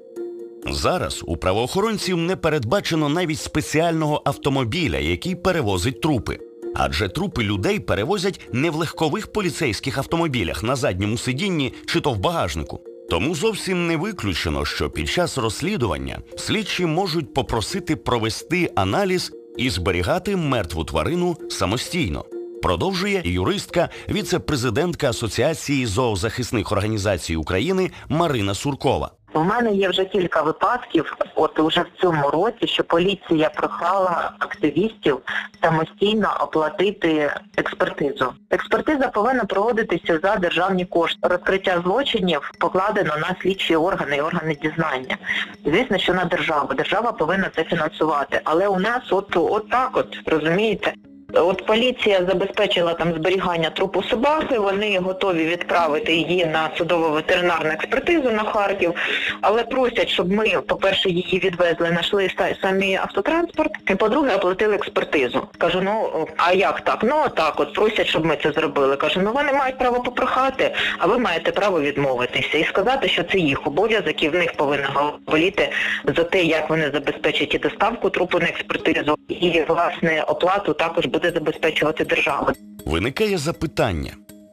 Зараз 0.70 1.24
у 1.26 1.36
правоохоронців 1.36 2.16
не 2.16 2.36
передбачено 2.36 3.08
навіть 3.08 3.40
спеціального 3.40 4.22
автомобіля, 4.24 4.98
який 4.98 5.34
перевозить 5.34 6.00
трупи. 6.00 6.38
Адже 6.74 7.08
трупи 7.08 7.42
людей 7.42 7.80
перевозять 7.80 8.40
не 8.52 8.70
в 8.70 8.74
легкових 8.74 9.32
поліцейських 9.32 9.98
автомобілях 9.98 10.62
на 10.62 10.76
задньому 10.76 11.18
сидінні 11.18 11.72
чи 11.86 12.00
то 12.00 12.10
в 12.10 12.18
багажнику. 12.18 12.80
Тому 13.10 13.34
зовсім 13.34 13.86
не 13.86 13.96
виключено, 13.96 14.64
що 14.64 14.90
під 14.90 15.08
час 15.08 15.38
розслідування 15.38 16.18
слідчі 16.36 16.86
можуть 16.86 17.34
попросити 17.34 17.96
провести 17.96 18.70
аналіз 18.76 19.32
і 19.56 19.70
зберігати 19.70 20.36
мертву 20.36 20.84
тварину 20.84 21.36
самостійно. 21.50 22.24
Продовжує 22.62 23.22
юристка, 23.24 23.88
віце-президентка 24.10 25.10
Асоціації 25.10 25.86
зоозахисних 25.86 26.72
організацій 26.72 27.36
України 27.36 27.90
Марина 28.08 28.54
Суркова. 28.54 29.10
У 29.34 29.44
мене 29.44 29.72
є 29.72 29.88
вже 29.88 30.04
кілька 30.04 30.42
випадків, 30.42 31.16
от 31.34 31.58
уже 31.58 31.80
в 31.80 32.00
цьому 32.00 32.30
році, 32.30 32.66
що 32.66 32.84
поліція 32.84 33.48
прохала 33.48 34.32
активістів 34.38 35.20
самостійно 35.62 36.36
оплатити 36.40 37.30
експертизу. 37.56 38.32
Експертиза 38.50 39.08
повинна 39.08 39.44
проводитися 39.44 40.18
за 40.22 40.36
державні 40.36 40.84
кошти. 40.84 41.18
Розкриття 41.22 41.80
злочинів 41.84 42.50
покладено 42.58 43.16
на 43.16 43.36
слідчі 43.42 43.76
органи 43.76 44.16
і 44.16 44.20
органи 44.20 44.54
дізнання. 44.62 45.16
Звісно, 45.64 45.98
що 45.98 46.14
на 46.14 46.24
державу. 46.24 46.74
Держава 46.74 47.12
повинна 47.12 47.50
це 47.56 47.64
фінансувати. 47.64 48.40
Але 48.44 48.68
у 48.68 48.80
нас 48.80 49.02
от, 49.10 49.36
от 49.36 49.70
так 49.70 49.90
от, 49.96 50.18
розумієте? 50.26 50.92
От 51.36 51.66
поліція 51.66 52.24
забезпечила 52.28 52.94
там 52.94 53.12
зберігання 53.12 53.70
трупу 53.70 54.02
собаки, 54.02 54.58
вони 54.58 54.98
готові 54.98 55.44
відправити 55.44 56.14
її 56.14 56.46
на 56.46 56.70
судово-ветеринарну 56.78 57.72
експертизу 57.72 58.30
на 58.30 58.44
Харків, 58.44 58.94
але 59.40 59.64
просять, 59.64 60.08
щоб 60.08 60.32
ми, 60.32 60.60
по-перше, 60.66 61.10
її 61.10 61.38
відвезли, 61.38 61.88
знайшли 61.88 62.30
самі 62.62 62.96
автотранспорт, 62.96 63.72
і 63.90 63.94
по-друге, 63.94 64.36
оплатили 64.36 64.74
експертизу. 64.74 65.48
Кажу, 65.58 65.80
ну 65.82 66.26
а 66.36 66.52
як 66.52 66.80
так? 66.80 66.98
Ну 67.02 67.24
так, 67.36 67.60
от 67.60 67.74
просять, 67.74 68.06
щоб 68.06 68.26
ми 68.26 68.38
це 68.42 68.52
зробили. 68.52 68.96
Кажу, 68.96 69.20
ну 69.24 69.32
вони 69.32 69.52
мають 69.52 69.78
право 69.78 70.00
попрохати, 70.00 70.74
а 70.98 71.06
ви 71.06 71.18
маєте 71.18 71.52
право 71.52 71.80
відмовитися 71.80 72.58
і 72.58 72.64
сказати, 72.64 73.08
що 73.08 73.22
це 73.22 73.38
їх 73.38 73.66
обов'язок, 73.66 74.22
і 74.22 74.28
в 74.28 74.34
них 74.34 74.52
повинна 74.52 75.12
боліти 75.26 75.68
за 76.16 76.24
те, 76.24 76.42
як 76.42 76.70
вони 76.70 76.90
забезпечать 76.90 77.54
і 77.54 77.58
доставку 77.58 78.10
трупу 78.10 78.38
на 78.38 78.46
експертизу, 78.46 79.16
і 79.28 79.64
власне 79.68 80.24
оплату 80.26 80.72
також 80.72 81.06
буде 81.06 81.23
забезпечувати 81.30 82.04
держава. 82.04 82.52
Виникає 82.86 83.38
запитання, 83.38 84.12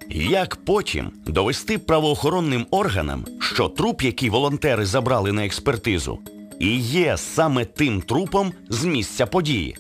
як 0.10 0.56
потім 0.56 1.12
довести 1.26 1.78
правоохоронним 1.78 2.66
органам, 2.72 3.26
що 3.40 3.70
труп, 3.70 4.02
який 4.02 4.30
волонтери 4.30 4.86
забрали 4.86 5.32
на 5.32 5.46
експертизу, 5.46 6.20
і 6.60 6.80
є 6.80 7.18
саме 7.18 7.66
тим 7.66 8.02
трупом 8.02 8.54
з 8.70 8.86
місця 8.86 9.26
події. 9.26 9.78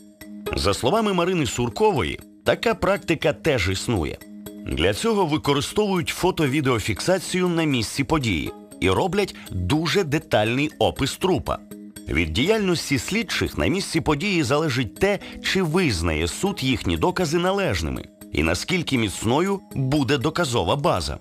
За 0.56 0.74
словами 0.74 1.14
Марини 1.14 1.46
Суркової, 1.46 2.20
така 2.46 2.76
практика 2.76 3.34
теж 3.34 3.70
існує. 3.70 4.18
Для 4.66 4.94
цього 4.94 5.26
використовують 5.26 6.10
фото-відеофіксацію 6.10 7.48
на 7.48 7.64
місці 7.64 8.04
події 8.04 8.52
і 8.80 8.90
роблять 8.90 9.36
дуже 9.52 10.04
детальний 10.04 10.72
опис 10.80 11.18
трупа. 11.18 11.58
Від 12.10 12.34
діяльності 12.34 13.00
слідчих 13.00 13.58
на 13.58 13.68
місці 13.68 14.02
події 14.02 14.44
залежить 14.44 14.96
те, 14.96 15.20
чи 15.44 15.62
визнає 15.62 16.28
суд 16.28 16.64
їхні 16.64 16.98
докази 16.98 17.38
належними, 17.38 18.06
і 18.32 18.44
наскільки 18.44 18.98
міцною 18.98 19.60
буде 19.76 20.18
доказова 20.18 20.76
база. 20.76 21.18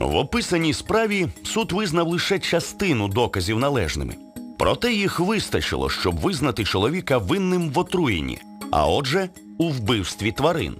В 0.00 0.16
описаній 0.16 0.74
справі 0.74 1.28
суд 1.44 1.72
визнав 1.72 2.08
лише 2.08 2.38
частину 2.38 3.08
доказів 3.08 3.58
належними. 3.58 4.14
Проте 4.58 4.92
їх 4.92 5.20
вистачило, 5.20 5.90
щоб 5.90 6.16
визнати 6.20 6.64
чоловіка 6.64 7.18
винним 7.18 7.70
в 7.70 7.78
отруєнні, 7.78 8.38
а 8.70 8.86
отже, 8.86 9.28
у 9.58 9.68
вбивстві 9.68 10.32
тварин. 10.32 10.76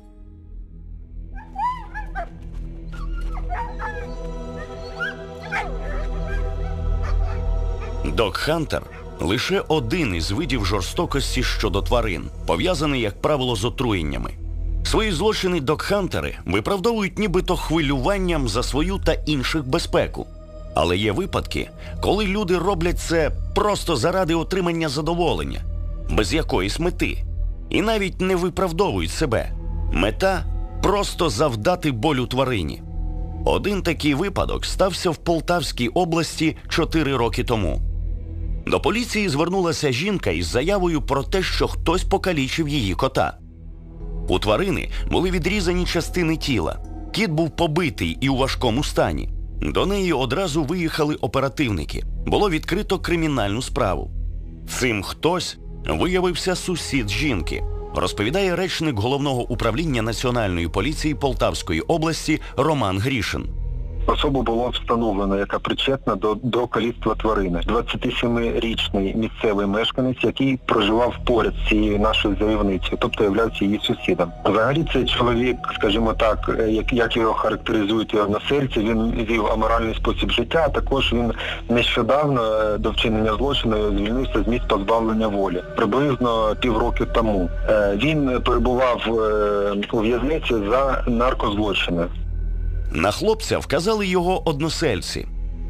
Док 8.05 8.37
Хантер 8.37 8.95
лише 9.20 9.62
один 9.68 10.14
із 10.14 10.31
видів 10.31 10.66
жорстокості 10.66 11.42
щодо 11.42 11.83
тварин, 11.83 12.24
пов'язаний, 12.46 13.00
як 13.00 13.22
правило, 13.22 13.57
з 13.57 13.64
отруєннями. 13.64 14.31
Свої 14.85 15.12
злочини 15.12 15.61
док-хантери 15.61 16.35
виправдовують 16.46 17.18
нібито 17.18 17.57
хвилюванням 17.57 18.48
за 18.48 18.62
свою 18.62 18.98
та 18.98 19.12
інших 19.12 19.66
безпеку. 19.68 20.26
Але 20.74 20.96
є 20.96 21.12
випадки, 21.12 21.70
коли 22.00 22.26
люди 22.26 22.59
роблять 22.59 23.00
це 23.00 23.31
просто 23.55 23.96
заради 23.96 24.35
отримання 24.35 24.88
задоволення, 24.88 25.61
без 26.11 26.35
якоїсь 26.35 26.79
мети, 26.79 27.18
і 27.70 27.83
навіть 27.83 28.20
не 28.20 28.37
виправдовують 28.37 29.11
себе. 29.11 29.52
Мета 29.92 30.44
просто 30.83 31.31
завдати 31.31 31.92
болю 31.92 32.26
тварині. 32.26 32.83
Один 33.44 33.83
такий 33.83 34.14
випадок 34.14 34.64
стався 34.64 35.11
в 35.11 35.16
Полтавській 35.16 35.88
області 35.88 36.57
4 36.68 37.16
роки 37.16 37.44
тому. 37.44 37.95
До 38.66 38.81
поліції 38.81 39.29
звернулася 39.29 39.92
жінка 39.92 40.31
із 40.31 40.46
заявою 40.46 41.02
про 41.02 41.22
те, 41.22 41.42
що 41.42 41.68
хтось 41.68 42.05
покалічив 42.05 42.68
її 42.68 42.94
кота. 42.94 43.38
У 44.29 44.38
тварини 44.38 44.90
були 45.11 45.31
відрізані 45.31 45.85
частини 45.85 46.37
тіла. 46.37 46.79
Кіт 47.12 47.31
був 47.31 47.57
побитий 47.57 48.18
і 48.20 48.29
у 48.29 48.37
важкому 48.37 48.85
стані. 48.85 49.29
До 49.62 49.87
неї 49.87 50.12
одразу 50.12 50.64
виїхали 50.64 51.14
оперативники. 51.14 52.05
Було 52.26 52.50
відкрито 52.50 52.98
кримінальну 52.98 53.62
справу. 53.62 54.11
Цим 54.68 55.02
хтось 55.02 55.59
виявився 55.88 56.55
сусід 56.55 57.11
жінки, 57.11 57.64
розповідає 57.94 58.57
речник 58.57 58.98
головного 58.98 59.42
управління 59.42 60.02
Національної 60.02 60.68
поліції 60.68 61.14
Полтавської 61.14 61.81
області 61.81 62.40
Роман 62.57 62.98
Грішин. 62.98 63.65
Особу 64.07 64.42
було 64.42 64.69
встановлено, 64.69 65.37
яка 65.37 65.59
причетна 65.59 66.14
до, 66.14 66.37
до 66.42 66.66
каліцтва 66.66 67.14
тварини. 67.14 67.61
27-річний 67.66 69.16
місцевий 69.16 69.66
мешканець, 69.66 70.25
який 70.25 70.59
проживав 70.66 71.14
поряд 71.25 71.55
з 71.64 71.69
цією 71.69 71.99
нашою 71.99 72.37
заявницею, 72.40 72.99
тобто 73.01 73.25
являвся 73.25 73.64
її 73.64 73.81
сусідом. 73.83 74.33
Взагалі 74.45 74.87
цей 74.92 75.05
чоловік, 75.05 75.57
скажімо 75.75 76.12
так, 76.12 76.57
е, 76.59 76.71
як, 76.71 76.92
як 76.92 77.16
його 77.16 77.35
характеризують 77.35 78.14
його 78.14 78.25
односельці, 78.25 78.81
він 78.81 79.12
вів 79.12 79.47
аморальний 79.47 79.95
спосіб 79.95 80.31
життя, 80.31 80.64
а 80.66 80.69
також 80.69 81.12
він 81.12 81.33
нещодавно 81.69 82.42
е, 82.42 82.79
до 82.79 82.90
вчинення 82.90 83.35
злочину 83.35 83.99
звільнився 83.99 84.42
з 84.42 84.49
місць 84.49 84.66
позбавлення 84.69 85.29
волі. 85.29 85.62
Приблизно 85.77 86.57
півроку 86.61 87.05
тому. 87.14 87.51
Е, 87.69 87.99
Він 88.03 88.40
перебував 88.42 89.01
у 89.92 89.99
в'язниці 89.99 90.55
за 90.71 91.05
наркозлочини. 91.07 92.05
На 92.92 93.11
хлопця 93.11 93.59
вказали 93.59 94.07
його 94.07 94.49
односельці, 94.49 95.27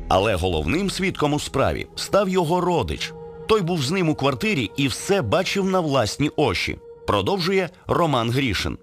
але 0.08 0.34
головним 0.34 0.90
свідком 0.90 1.34
у 1.34 1.40
справі 1.40 1.86
став 1.96 2.28
його 2.28 2.60
родич. 2.60 3.12
Той 3.48 3.60
був 3.60 3.82
з 3.82 3.90
ним 3.90 4.08
у 4.08 4.14
квартирі 4.14 4.70
і 4.76 4.88
все 4.88 5.22
бачив 5.22 5.64
на 5.64 5.80
власні 5.80 6.30
очі. 6.36 6.78
Продовжує 7.06 7.70
Роман 7.86 8.30
Грішин. 8.30 8.78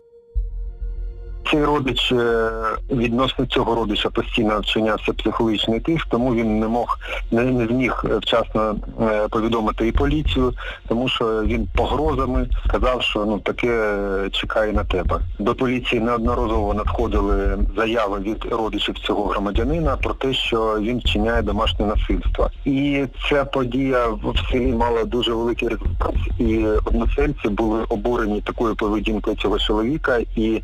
Цей 1.51 1.65
родич 1.65 2.11
е, 2.11 2.51
відносно 2.91 3.45
цього 3.45 3.75
родича 3.75 4.09
постійно 4.09 4.59
вчинявся 4.59 5.13
психологічний 5.13 5.79
тиск, 5.79 6.07
тому 6.09 6.35
він 6.35 6.59
не 6.59 6.67
мог 6.67 6.99
не, 7.31 7.67
зміг 7.67 8.03
вчасно 8.21 8.75
е, 9.01 9.27
повідомити 9.27 9.87
і 9.87 9.91
поліцію, 9.91 10.53
тому 10.87 11.09
що 11.09 11.43
він 11.43 11.67
погрозами 11.75 12.47
сказав, 12.67 13.01
що 13.01 13.25
ну 13.25 13.39
таке 13.39 13.67
е, 13.67 14.29
чекає 14.29 14.73
на 14.73 14.83
тебе. 14.83 15.19
До 15.39 15.55
поліції 15.55 16.01
неодноразово 16.01 16.73
надходили 16.73 17.57
заяви 17.77 18.19
від 18.19 18.45
родичів 18.45 18.99
цього 18.99 19.23
громадянина 19.25 19.97
про 19.97 20.13
те, 20.13 20.33
що 20.33 20.79
він 20.79 20.99
вчиняє 20.99 21.41
домашнє 21.41 21.85
насильство. 21.85 22.49
І 22.65 23.05
ця 23.29 23.45
подія 23.45 24.07
в 24.07 24.33
селі 24.51 24.73
мала 24.73 25.03
дуже 25.03 25.33
великий 25.33 25.67
результат. 25.67 26.15
І 26.39 26.65
односельці 26.85 27.49
були 27.49 27.83
обурені 27.89 28.41
такою 28.41 28.75
поведінкою 28.75 29.35
цього 29.35 29.59
чоловіка 29.59 30.19
і 30.35 30.61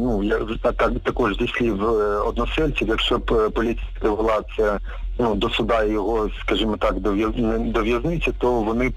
ну 0.00 0.22
я 0.22 0.38
так 0.62 0.92
також 1.04 1.38
зі 1.38 1.48
слів 1.48 1.84
е, 1.84 2.18
односельців, 2.18 2.88
якщо 2.88 3.18
б 3.18 3.32
е, 3.32 3.50
поліція 3.50 3.86
довела 4.02 4.40
це 4.56 4.78
ну 5.18 5.34
до 5.34 5.50
суда 5.50 5.84
його, 5.84 6.30
скажімо 6.40 6.76
так, 6.76 7.00
до 7.00 7.82
в'язниці, 7.82 8.32
то 8.38 8.52
вони 8.52 8.92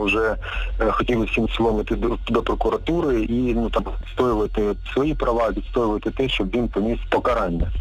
вже 0.00 0.36
е, 0.80 0.90
хотіли 0.90 1.26
всім 1.26 1.48
селом 1.48 1.80
іти 1.80 1.94
до, 1.94 2.18
до 2.28 2.42
прокуратури 2.42 3.22
і 3.22 3.54
ну 3.54 3.70
там 3.70 3.84
відстоювати 4.06 4.74
свої 4.92 5.14
права, 5.14 5.50
відстоювати 5.50 6.10
те, 6.10 6.28
щоб 6.28 6.50
він 6.50 6.68
поніс 6.68 6.98
покарання. 7.10 7.72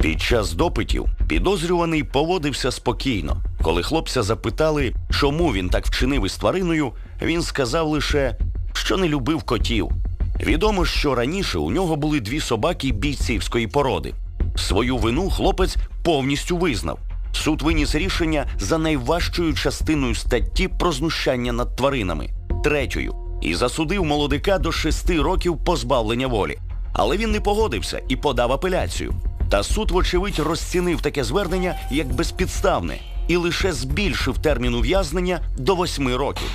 Під 0.00 0.20
час 0.20 0.52
допитів 0.52 1.06
підозрюваний 1.28 2.04
поводився 2.04 2.70
спокійно. 2.70 3.36
Коли 3.62 3.82
хлопця 3.82 4.22
запитали, 4.22 4.94
чому 5.10 5.52
він 5.52 5.68
так 5.68 5.86
вчинив 5.86 6.26
із 6.26 6.36
твариною, 6.36 6.92
він 7.22 7.42
сказав 7.42 7.88
лише, 7.88 8.36
що 8.72 8.96
не 8.96 9.08
любив 9.08 9.42
котів. 9.42 9.90
Відомо, 10.40 10.84
що 10.84 11.14
раніше 11.14 11.58
у 11.58 11.70
нього 11.70 11.96
були 11.96 12.20
дві 12.20 12.40
собаки 12.40 12.92
бійцівської 12.92 13.66
породи. 13.66 14.14
Свою 14.56 14.96
вину 14.96 15.30
хлопець 15.30 15.76
повністю 16.04 16.56
визнав. 16.56 16.98
Суд 17.32 17.62
виніс 17.62 17.94
рішення 17.94 18.46
за 18.58 18.78
найважчою 18.78 19.54
частиною 19.54 20.14
статті 20.14 20.68
про 20.68 20.92
знущання 20.92 21.52
над 21.52 21.76
тваринами 21.76 22.28
третьою, 22.64 23.14
і 23.42 23.54
засудив 23.54 24.04
молодика 24.04 24.58
до 24.58 24.72
шести 24.72 25.20
років 25.20 25.58
позбавлення 25.64 26.26
волі. 26.26 26.58
Але 26.92 27.16
він 27.16 27.30
не 27.30 27.40
погодився 27.40 28.00
і 28.08 28.16
подав 28.16 28.52
апеляцію. 28.52 29.14
Та 29.50 29.62
суд, 29.62 29.90
вочевидь, 29.90 30.38
розцінив 30.38 31.00
таке 31.00 31.24
звернення 31.24 31.80
як 31.90 32.12
безпідставне 32.12 32.98
і 33.28 33.36
лише 33.36 33.72
збільшив 33.72 34.38
термін 34.38 34.74
ув'язнення 34.74 35.40
до 35.58 35.74
восьми 35.74 36.16
років. 36.16 36.48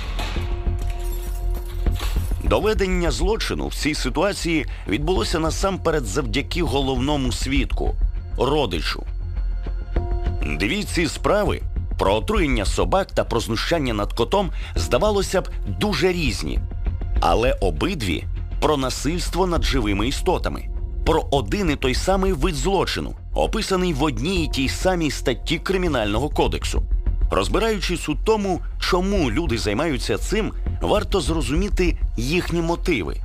Доведення 2.54 3.10
злочину 3.10 3.68
в 3.68 3.74
цій 3.74 3.94
ситуації 3.94 4.66
відбулося 4.88 5.38
насамперед 5.38 6.04
завдяки 6.04 6.62
головному 6.62 7.32
свідку 7.32 7.94
родичу. 8.38 9.02
Дві 10.58 10.84
ці 10.84 11.06
справи 11.06 11.60
про 11.98 12.14
отруєння 12.14 12.64
собак 12.64 13.12
та 13.12 13.24
про 13.24 13.40
знущання 13.40 13.94
над 13.94 14.12
котом 14.12 14.50
здавалося 14.74 15.40
б 15.40 15.48
дуже 15.80 16.12
різні, 16.12 16.58
але 17.20 17.52
обидві 17.52 18.24
про 18.60 18.76
насильство 18.76 19.46
над 19.46 19.64
живими 19.64 20.08
істотами, 20.08 20.68
про 21.06 21.26
один 21.30 21.70
і 21.70 21.76
той 21.76 21.94
самий 21.94 22.32
вид 22.32 22.54
злочину, 22.54 23.14
описаний 23.34 23.92
в 23.92 24.02
одній 24.02 24.44
і 24.44 24.48
тій 24.48 24.68
самій 24.68 25.10
статті 25.10 25.58
Кримінального 25.58 26.28
кодексу. 26.28 26.82
Розбираючись 27.34 28.08
у 28.08 28.16
тому, 28.24 28.60
чому 28.80 29.30
люди 29.30 29.58
займаються 29.58 30.18
цим, 30.18 30.52
варто 30.82 31.20
зрозуміти 31.20 31.96
їхні 32.16 32.60
мотиви. 32.60 33.16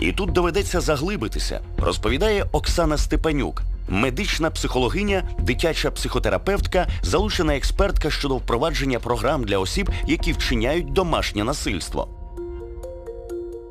І 0.00 0.12
тут 0.12 0.32
доведеться 0.32 0.80
заглибитися, 0.80 1.60
розповідає 1.78 2.46
Оксана 2.52 2.98
Степанюк, 2.98 3.62
медична 3.88 4.50
психологиня, 4.50 5.28
дитяча 5.38 5.90
психотерапевтка, 5.90 6.86
залучена 7.02 7.56
експертка 7.56 8.10
щодо 8.10 8.36
впровадження 8.36 8.98
програм 9.00 9.44
для 9.44 9.58
осіб, 9.58 9.90
які 10.06 10.32
вчиняють 10.32 10.92
домашнє 10.92 11.44
насильство. 11.44 12.08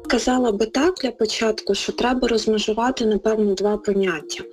Казала 0.09 0.51
би 0.51 0.65
так 0.65 0.95
для 1.03 1.11
початку, 1.11 1.75
що 1.75 1.91
треба 1.91 2.27
розмежувати, 2.27 3.05
напевно, 3.05 3.53
два 3.53 3.77
поняття. 3.77 4.43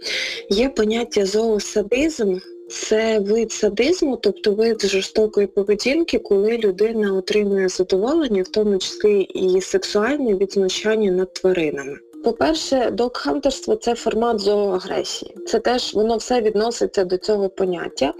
Є 0.50 0.68
поняття 0.68 1.26
зоосадизм, 1.26 2.38
це 2.72 3.18
вид 3.18 3.52
садизму, 3.52 4.16
тобто 4.16 4.52
вид 4.52 4.86
жорстокої 4.86 5.46
поведінки, 5.46 6.18
коли 6.18 6.58
людина 6.58 7.12
отримує 7.12 7.68
задоволення, 7.68 8.42
в 8.42 8.48
тому 8.48 8.78
числі 8.78 9.20
і 9.20 9.60
сексуальне 9.60 10.34
від 10.34 10.52
знущання 10.52 11.12
над 11.12 11.32
тваринами. 11.32 11.98
По-перше, 12.24 12.90
догхантерство 12.90 13.76
це 13.76 13.94
формат 13.94 14.40
зооагресії. 14.40 15.36
Це 15.46 15.58
теж 15.58 15.94
воно 15.94 16.16
все 16.16 16.40
відноситься 16.40 17.04
до 17.04 17.16
цього 17.16 17.48
поняття. 17.48 18.12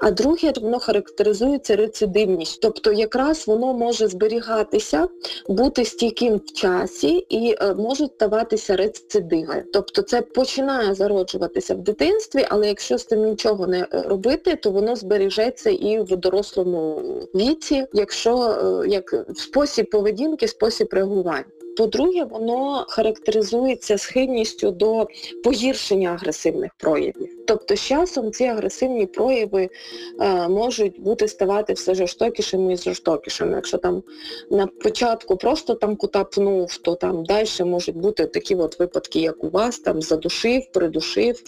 А 0.00 0.10
друге, 0.10 0.52
воно 0.60 0.78
характеризується 0.78 1.76
рецидивністю. 1.76 2.58
Тобто 2.62 2.92
якраз 2.92 3.46
воно 3.46 3.74
може 3.74 4.08
зберігатися, 4.08 5.08
бути 5.48 5.84
стійким 5.84 6.36
в 6.36 6.52
часі 6.52 7.26
і 7.28 7.56
е, 7.60 7.74
можуть 7.74 8.12
ставатися 8.12 8.76
рецидиви. 8.76 9.64
Тобто 9.72 10.02
це 10.02 10.22
починає 10.22 10.94
зароджуватися 10.94 11.74
в 11.74 11.78
дитинстві, 11.78 12.46
але 12.48 12.68
якщо 12.68 12.98
з 12.98 13.04
цим 13.04 13.24
нічого 13.24 13.66
не 13.66 13.80
е, 13.80 13.86
робити, 14.02 14.56
то 14.56 14.70
воно 14.70 14.96
збережеться 14.96 15.70
і 15.70 16.00
в 16.00 16.16
дорослому 16.16 17.02
віці, 17.34 17.86
якщо 17.92 18.36
е, 18.38 18.88
як 18.88 19.14
спосіб 19.34 19.90
поведінки, 19.90 20.48
спосіб 20.48 20.88
реагування. 20.92 21.44
По-друге, 21.76 22.24
воно 22.24 22.86
характеризується 22.88 23.98
схильністю 23.98 24.70
до 24.70 25.08
погіршення 25.44 26.10
агресивних 26.10 26.70
проявів. 26.78 27.44
Тобто 27.46 27.76
з 27.76 27.80
часом 27.80 28.32
ці 28.32 28.44
агресивні 28.44 29.06
прояви 29.06 29.68
е, 30.20 30.48
можуть 30.48 31.00
бути 31.00 31.28
ставати 31.28 31.72
все 31.72 31.94
жорстокішими 31.94 32.72
і 32.72 32.76
жорстокішими. 32.76 33.52
Якщо 33.54 33.78
там 33.78 34.02
на 34.50 34.66
початку 34.66 35.36
просто 35.36 35.74
там 35.74 35.96
кота 35.96 36.24
пнув, 36.24 36.76
то 36.76 36.94
там 36.94 37.24
далі 37.24 37.44
можуть 37.60 37.96
бути 37.96 38.26
такі 38.26 38.54
от 38.54 38.78
випадки, 38.78 39.20
як 39.20 39.44
у 39.44 39.48
вас, 39.48 39.78
там 39.78 40.02
задушив, 40.02 40.62
придушив 40.72 41.42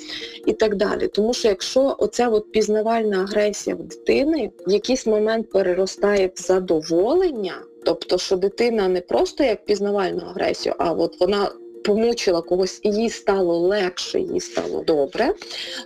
і 0.46 0.52
так 0.52 0.76
далі. 0.76 1.08
Тому 1.08 1.34
що 1.34 1.48
якщо 1.48 1.96
оця 1.98 2.28
от 2.28 2.52
пізнавальна 2.52 3.22
агресія 3.22 3.76
в 3.76 3.82
дитини 3.82 4.50
в 4.66 4.72
якийсь 4.72 5.06
момент 5.06 5.50
переростає 5.50 6.30
в 6.34 6.40
задоволення, 6.40 7.54
Тобто, 7.87 8.18
що 8.18 8.37
дитина 8.37 8.88
не 8.88 9.01
просто 9.01 9.44
як 9.44 9.64
пізнавальну 9.64 10.20
агресію, 10.20 10.75
а 10.79 10.92
от 10.92 11.20
вона 11.20 11.51
помучила 11.85 12.42
когось 12.42 12.81
і 12.83 12.90
їй 12.90 13.11
стало 13.11 13.59
легше, 13.59 14.20
їй 14.20 14.40
стало 14.40 14.83
добре, 14.83 15.35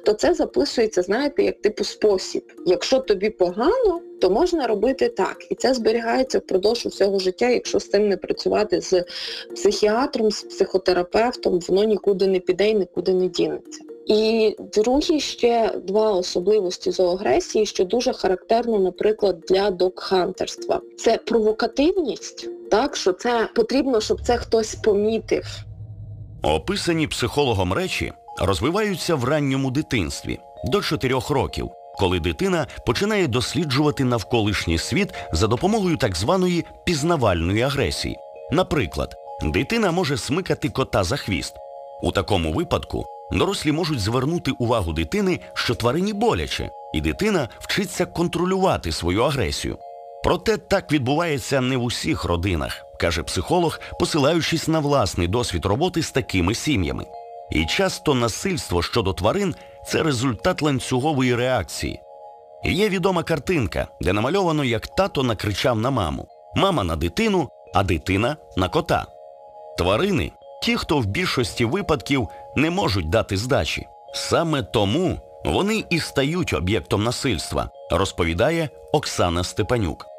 то 0.05 0.13
це 0.13 0.35
записується, 0.35 1.03
знаєте, 1.03 1.43
як 1.43 1.61
типу 1.63 1.85
спосіб. 1.85 2.53
Якщо 2.67 2.99
тобі 2.99 3.31
погано, 3.31 4.01
то 4.21 4.31
можна 4.31 4.67
робити 4.67 5.09
так. 5.09 5.37
І 5.51 5.55
це 5.55 5.75
зберігається 5.75 6.39
впродовж 6.39 6.87
усього 6.87 7.19
життя, 7.19 7.49
якщо 7.49 7.81
з 7.81 7.89
цим 7.89 8.09
не 8.09 8.17
працювати 8.17 8.81
з 8.81 9.05
психіатром, 9.55 10.31
з 10.31 10.43
психотерапевтом, 10.43 11.61
воно 11.69 11.85
нікуди 11.85 12.27
не 12.27 12.41
піде 12.41 12.69
і 12.69 12.75
нікуди 12.75 13.15
не 13.15 13.29
дінеться. 13.29 13.90
І 14.07 14.57
другі 14.75 15.21
ще 15.21 15.75
два 15.85 16.13
особливості 16.13 16.91
зоогресії, 16.91 17.67
що 17.67 17.85
дуже 17.85 18.13
характерно, 18.13 18.79
наприклад, 18.79 19.41
для 19.49 19.71
докхантерства. 19.71 20.81
Це 20.99 21.17
провокативність, 21.17 22.49
так 22.71 22.97
що 22.97 23.13
це 23.13 23.49
потрібно, 23.55 24.01
щоб 24.01 24.21
це 24.21 24.37
хтось 24.37 24.75
помітив. 24.75 25.45
Описані 26.43 27.07
психологом 27.07 27.73
речі 27.73 28.13
розвиваються 28.39 29.15
в 29.15 29.25
ранньому 29.25 29.71
дитинстві 29.71 30.39
до 30.65 30.81
4 30.83 31.19
років, 31.31 31.71
коли 31.99 32.21
дитина 32.21 32.67
починає 32.87 33.27
досліджувати 33.27 34.05
навколишній 34.05 34.79
світ 34.79 35.09
за 35.33 35.47
допомогою 35.47 35.97
так 35.97 36.17
званої 36.17 36.65
пізнавальної 36.87 37.63
агресії. 37.63 38.17
Наприклад, 38.53 39.15
дитина 39.43 39.93
може 39.93 40.17
смикати 40.17 40.69
кота 40.69 41.05
за 41.05 41.17
хвіст. 41.17 41.55
У 42.03 42.13
такому 42.13 42.53
випадку 42.53 43.07
дорослі 43.39 43.73
можуть 43.73 44.01
звернути 44.01 44.51
увагу 44.51 44.93
дитини, 44.93 45.41
що 45.55 45.75
тварині 45.75 46.13
боляче, 46.13 46.71
і 46.95 47.01
дитина 47.01 47.49
вчиться 47.59 48.07
контролювати 48.07 48.93
свою 48.93 49.23
агресію. 49.23 49.79
Проте 50.23 50.57
так 50.57 50.93
відбувається 50.93 51.61
не 51.61 51.77
в 51.77 51.83
усіх 51.83 52.25
родинах, 52.25 52.87
каже 52.99 53.23
психолог, 53.23 53.81
посилаючись 54.01 54.69
на 54.69 54.79
власний 54.79 55.29
досвід 55.29 55.65
роботи 55.65 56.03
з 56.03 56.11
такими 56.11 56.55
сім'ями. 56.55 57.07
І 57.51 57.67
часто 57.67 58.15
насильство 58.15 58.83
щодо 58.83 59.13
тварин 59.13 59.55
це 59.87 60.03
результат 60.03 60.63
ланцюгової 60.63 61.35
реакції. 61.35 62.01
Є 62.65 62.89
відома 62.89 63.23
картинка, 63.23 63.87
де 64.01 64.13
намальовано, 64.13 64.65
як 64.65 64.87
тато 64.87 65.23
накричав 65.23 65.79
на 65.79 65.91
маму, 65.91 66.29
мама 66.57 66.85
на 66.85 66.97
дитину, 66.97 67.49
а 67.75 67.83
дитина 67.83 68.37
на 68.57 68.69
кота. 68.69 69.07
Тварини 69.79 70.33
ті, 70.63 70.77
хто 70.77 70.99
в 70.99 71.07
більшості 71.07 71.65
випадків 71.65 72.29
не 72.57 72.71
можуть 72.71 73.11
дати 73.11 73.37
здачі. 73.37 73.87
Саме 74.15 74.63
тому 74.63 75.19
вони 75.45 75.85
і 75.91 75.99
стають 75.99 76.53
об'єктом 76.53 77.05
насильства, 77.05 77.71
розповідає 77.91 78.69
Оксана 78.93 79.45
Степанюк. 79.45 80.10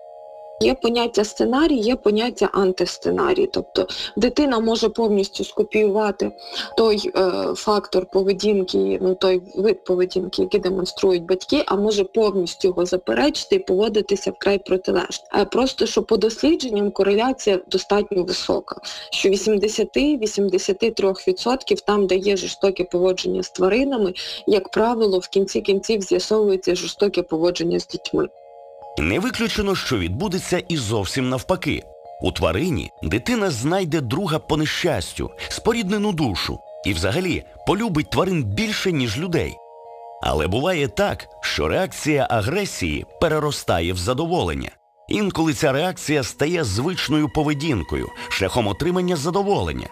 Є 0.62 0.74
поняття 0.74 1.24
сценарій, 1.24 1.78
є 1.78 1.96
поняття 1.96 2.50
антисценарій. 2.54 3.50
Тобто 3.54 3.88
дитина 4.18 4.60
може 4.60 4.90
повністю 4.90 5.44
скопіювати 5.44 6.32
той 6.78 7.12
е, 7.16 7.32
фактор 7.56 8.06
поведінки, 8.06 9.00
ну 9.02 9.16
той 9.16 9.42
вид 9.56 9.84
поведінки, 9.84 10.42
який 10.42 10.60
демонструють 10.60 11.24
батьки, 11.24 11.64
а 11.66 11.76
може 11.76 12.04
повністю 12.04 12.68
його 12.68 12.86
заперечити 12.86 13.56
і 13.56 13.60
поводитися 13.60 14.32
вкрай 14.32 14.58
протилежно. 14.58 15.26
А 15.30 15.46
просто 15.46 15.86
що 15.86 16.04
по 16.04 16.18
дослідженням 16.18 16.92
кореляція 16.92 17.60
достатньо 17.68 18.24
висока, 18.24 18.82
що 19.12 19.30
80-83% 19.30 21.86
там, 21.86 22.08
де 22.08 22.16
є 22.16 22.38
жорстоке 22.38 22.84
поводження 22.84 23.44
з 23.44 23.50
тваринами, 23.50 24.14
як 24.48 24.70
правило, 24.70 25.20
в 25.20 25.28
кінці 25.28 25.62
кінців 25.62 26.02
з'ясовується 26.02 26.76
жорстоке 26.76 27.24
поводження 27.24 27.80
з 27.80 27.88
дітьми. 27.88 28.28
Не 28.98 29.20
виключено, 29.20 29.76
що 29.76 29.98
відбудеться 29.98 30.64
і 30.70 30.78
зовсім 30.78 31.30
навпаки. 31.30 31.84
У 32.22 32.32
тварині 32.32 32.92
дитина 33.04 33.50
знайде 33.50 34.02
друга 34.02 34.40
по 34.40 34.58
нещастю, 34.58 35.32
споріднену 35.50 36.12
душу 36.12 36.60
і 36.86 36.94
взагалі 36.94 37.44
полюбить 37.68 38.10
тварин 38.10 38.44
більше, 38.44 38.92
ніж 38.92 39.18
людей. 39.18 39.56
Але 40.22 40.48
буває 40.48 40.88
так, 40.88 41.28
що 41.42 41.68
реакція 41.68 42.28
агресії 42.30 43.06
переростає 43.22 43.94
в 43.94 43.98
задоволення. 43.98 44.70
Інколи 45.08 45.54
ця 45.54 45.72
реакція 45.72 46.24
стає 46.24 46.64
звичною 46.64 47.30
поведінкою, 47.30 48.10
шляхом 48.30 48.68
отримання 48.68 49.16
задоволення. 49.16 49.88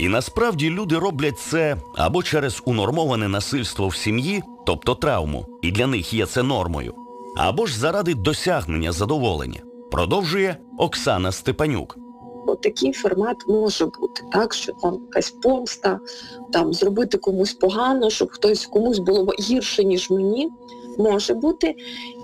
І 0.00 0.08
насправді 0.08 0.70
люди 0.70 0.98
роблять 0.98 1.38
це 1.38 1.76
або 1.96 2.22
через 2.22 2.62
унормоване 2.64 3.28
насильство 3.28 3.88
в 3.88 3.96
сім'ї, 3.96 4.42
тобто 4.66 4.94
травму, 4.94 5.46
і 5.62 5.72
для 5.72 5.86
них 5.86 6.12
є 6.12 6.26
це 6.26 6.42
нормою, 6.42 6.94
або 7.36 7.66
ж 7.66 7.78
заради 7.78 8.14
досягнення 8.14 8.92
задоволення. 8.92 9.60
Продовжує 9.90 10.56
Оксана 10.78 11.32
Степанюк. 11.32 11.96
Такий 12.62 12.92
формат 12.92 13.36
може 13.48 13.86
бути, 13.86 14.22
так, 14.32 14.54
що 14.54 14.72
там 14.82 15.00
якась 15.04 15.30
помста, 15.30 16.00
там 16.52 16.72
зробити 16.74 17.18
комусь 17.18 17.54
погано, 17.54 18.10
щоб 18.10 18.28
хтось 18.32 18.66
комусь 18.66 18.98
було 18.98 19.32
гірше, 19.40 19.84
ніж 19.84 20.10
мені, 20.10 20.50
може 20.98 21.34
бути. 21.34 21.74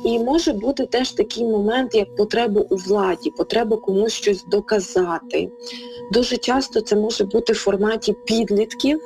І 0.04 0.18
може 0.18 0.52
бути 0.52 0.86
теж 0.86 1.10
такий 1.10 1.44
момент, 1.44 1.94
як 1.94 2.16
потреба 2.16 2.60
у 2.70 2.76
владі, 2.76 3.30
потреба 3.30 3.76
комусь 3.76 4.12
щось 4.12 4.44
доказати. 4.44 5.50
Дуже 6.12 6.36
часто 6.36 6.80
це 6.80 6.96
може 6.96 7.24
бути 7.24 7.52
в 7.52 7.56
форматі 7.56 8.14
підлітків, 8.24 9.00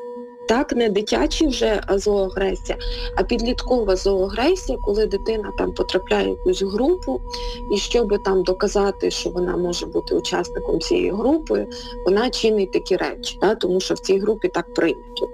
так, 0.49 0.73
не 0.73 0.89
дитячі 0.89 1.47
вже 1.47 1.83
зоогресія, 1.91 2.79
а 3.17 3.23
підліткова 3.23 3.97
зоогресія, 3.97 4.79
коли 4.79 5.07
дитина 5.07 5.53
там 5.59 5.73
потрапляє 5.73 6.27
в 6.27 6.29
якусь 6.29 6.63
групу, 6.63 7.21
і 7.73 7.77
щоб 7.77 8.23
там 8.23 8.43
доказати, 8.43 9.11
що 9.11 9.31
вона 9.31 9.57
може 9.57 9.87
бути 9.87 10.15
учасником 10.15 10.81
цієї 10.81 11.11
групи, 11.11 11.67
вона 12.05 12.31
чинить 12.31 12.73
такі 12.73 12.97
речі, 12.97 13.39
так, 13.41 13.59
тому 13.59 13.81
що 13.81 13.95
в 13.95 13.99
цій 13.99 14.19
групі 14.19 14.49
так 14.49 14.75
прийнято. 14.75 15.29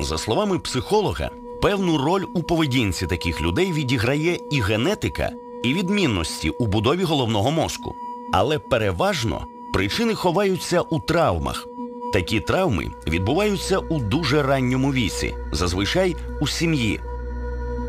За 0.00 0.18
словами 0.18 0.58
психолога, 0.58 1.30
Певну 1.64 1.98
роль 1.98 2.24
у 2.34 2.42
поведінці 2.42 3.06
таких 3.06 3.42
людей 3.42 3.72
відіграє 3.72 4.38
і 4.50 4.60
генетика, 4.60 5.30
і 5.62 5.74
відмінності 5.74 6.50
у 6.50 6.66
будові 6.66 7.02
головного 7.02 7.50
мозку. 7.50 7.94
Але 8.32 8.58
переважно 8.58 9.46
причини 9.72 10.14
ховаються 10.14 10.80
у 10.80 11.00
травмах. 11.00 11.66
Такі 12.14 12.40
травми 12.40 12.90
відбуваються 13.06 13.78
у 13.78 13.98
дуже 13.98 14.42
ранньому 14.42 14.92
віці, 14.92 15.34
зазвичай 15.52 16.16
у 16.40 16.46
сім'ї. 16.46 17.00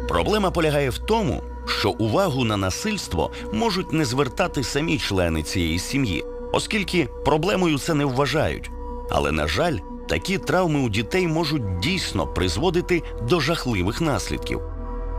Проблема 0.08 0.52
полягає 0.52 0.90
в 0.90 0.98
тому, 0.98 1.44
що 1.66 1.90
увагу 1.90 2.44
на 2.44 2.58
насильство 2.58 3.32
можуть 3.54 3.94
не 3.94 4.06
звертати 4.06 4.64
самі 4.64 4.98
члени 4.98 5.44
цієї 5.44 5.80
сім'ї, 5.80 6.26
оскільки 6.54 7.10
проблемою 7.26 7.80
це 7.80 7.94
не 7.94 8.06
вважають. 8.06 8.72
Але, 9.10 9.32
на 9.32 9.48
жаль, 9.48 9.78
такі 10.10 10.38
травми 10.38 10.80
у 10.80 10.90
дітей 10.90 11.28
можуть 11.28 11.80
дійсно 11.80 12.28
призводити 12.28 13.04
до 13.30 13.40
жахливих 13.40 14.02
наслідків. 14.02 14.62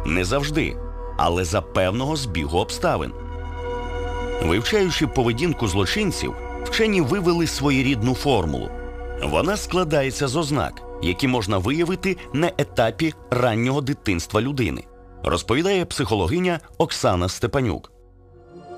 Не 0.06 0.24
завжди, 0.24 0.76
але 1.16 1.44
за 1.44 1.62
певного 1.62 2.16
збігу 2.16 2.58
обставин. 2.58 3.12
Вивчаючи 4.42 5.06
поведінку 5.06 5.68
злочинців, 5.68 6.34
вчені 6.64 7.00
вивели 7.00 7.46
своєрідну 7.46 8.14
формулу. 8.14 8.70
Вона 9.22 9.56
складається 9.56 10.28
з 10.28 10.36
ознак, 10.36 10.82
які 11.02 11.28
можна 11.28 11.58
виявити 11.58 12.16
на 12.32 12.52
етапі 12.58 13.14
раннього 13.30 13.80
дитинства 13.80 14.40
людини, 14.40 14.84
розповідає 15.24 15.84
психологиня 15.84 16.60
Оксана 16.78 17.28
Степанюк. 17.28 17.95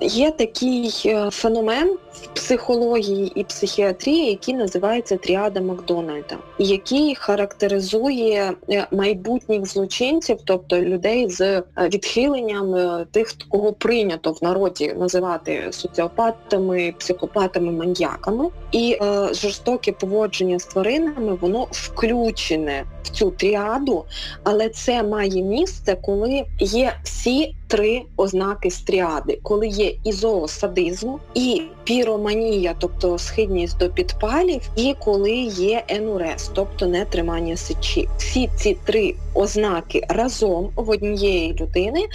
Є 0.01 0.31
такий 0.31 1.01
е, 1.05 1.29
феномен 1.31 1.97
в 2.13 2.27
психології 2.27 3.31
і 3.35 3.43
психіатрії, 3.43 4.29
який 4.29 4.53
називається 4.53 5.17
тріада 5.17 5.61
Макдональда, 5.61 6.37
який 6.59 7.15
характеризує 7.15 8.53
е, 8.69 8.87
майбутніх 8.91 9.65
злочинців, 9.65 10.37
тобто 10.45 10.81
людей 10.81 11.29
з 11.29 11.41
е, 11.41 11.63
відхиленням 11.77 13.05
тих, 13.11 13.33
кого 13.49 13.73
прийнято 13.73 14.31
в 14.31 14.37
народі 14.41 14.93
називати 14.97 15.67
соціопатами, 15.71 16.93
психопатами, 16.97 17.71
маньяками. 17.71 18.49
І 18.71 18.97
жорстоке 19.31 19.91
поводження 19.91 20.59
з 20.59 20.65
тваринами 20.65 21.37
воно 21.41 21.67
включене 21.71 22.85
цю 23.09 23.31
тріаду, 23.31 24.05
але 24.43 24.69
це 24.69 25.03
має 25.03 25.41
місце, 25.41 25.97
коли 26.01 26.43
є 26.59 26.93
всі 27.03 27.55
три 27.67 28.01
ознаки 28.17 28.71
з 28.71 28.81
тріади, 28.81 29.39
коли 29.43 29.67
є 29.67 29.93
і 30.03 30.11
зоосадизм, 30.11 31.13
і 31.33 31.61
піроманія, 31.83 32.75
тобто 32.79 33.17
схидність 33.17 33.77
до 33.77 33.89
підпалів, 33.89 34.61
і 34.75 34.95
коли 34.99 35.31
є 35.41 35.83
енурез, 35.87 36.51
тобто 36.53 36.85
нетримання 36.85 37.57
сечі. 37.57 38.07
Всі 38.17 38.49
ці 38.57 38.77
три 38.83 39.15
ознаки 39.33 40.01
разом 40.09 40.69
в 40.75 40.89
однієї 40.89 41.53
людини 41.53 42.07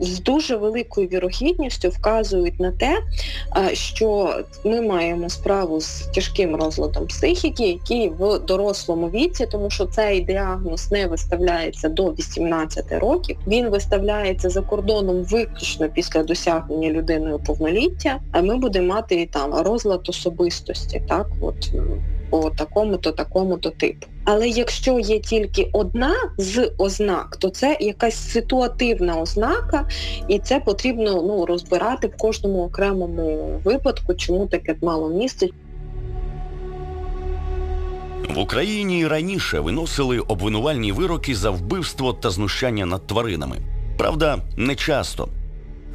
з 0.00 0.20
дуже 0.20 0.56
великою 0.56 1.08
вірогідністю 1.08 1.88
вказують 1.88 2.60
на 2.60 2.72
те, 2.72 2.98
що 3.72 4.36
ми 4.64 4.80
маємо 4.80 5.28
справу 5.28 5.80
з 5.80 6.00
тяжким 6.14 6.56
розладом 6.56 7.06
психіки, 7.06 7.68
який 7.68 8.08
в 8.08 8.38
дорослому 8.38 9.08
віці, 9.08 9.46
тому 9.46 9.70
що 9.70 9.86
цей 9.86 10.20
діагноз 10.20 10.90
не 10.90 11.06
виставляється 11.06 11.88
до 11.88 12.10
18 12.10 12.92
років, 12.92 13.36
він 13.46 13.68
виставляється 13.68 14.50
за 14.50 14.60
кордоном 14.60 15.24
виключно 15.24 15.88
після 15.88 16.22
досягнення 16.22 16.90
людиною 16.90 17.38
повноліття, 17.38 18.20
а 18.32 18.42
ми 18.42 18.56
будемо 18.56 18.94
мати 18.94 19.28
там 19.32 19.54
розлад 19.54 20.08
особистості, 20.08 21.02
так 21.08 21.26
от 21.40 21.70
по 22.30 22.50
такому-то, 22.50 23.12
такому-то 23.12 23.70
типу. 23.70 24.06
Але 24.24 24.48
якщо 24.48 24.98
є 24.98 25.18
тільки 25.18 25.70
одна 25.72 26.14
з 26.38 26.70
ознак, 26.78 27.36
то 27.36 27.48
це 27.48 27.76
якась 27.80 28.32
ситуативна 28.32 29.20
ознака, 29.20 29.88
і 30.28 30.38
це 30.38 30.60
потрібно 30.60 31.22
ну, 31.22 31.46
розбирати 31.46 32.06
в 32.06 32.16
кожному 32.16 32.64
окремому 32.64 33.60
випадку, 33.64 34.14
чому 34.14 34.46
таке 34.46 34.76
мало 34.82 35.08
місце. 35.08 35.48
В 38.34 38.38
Україні 38.38 39.06
раніше 39.06 39.60
виносили 39.60 40.18
обвинувальні 40.18 40.92
вироки 40.92 41.34
за 41.34 41.50
вбивство 41.50 42.12
та 42.12 42.30
знущання 42.30 42.86
над 42.86 43.06
тваринами. 43.06 43.56
Правда, 43.98 44.38
не 44.56 44.74
часто. 44.74 45.28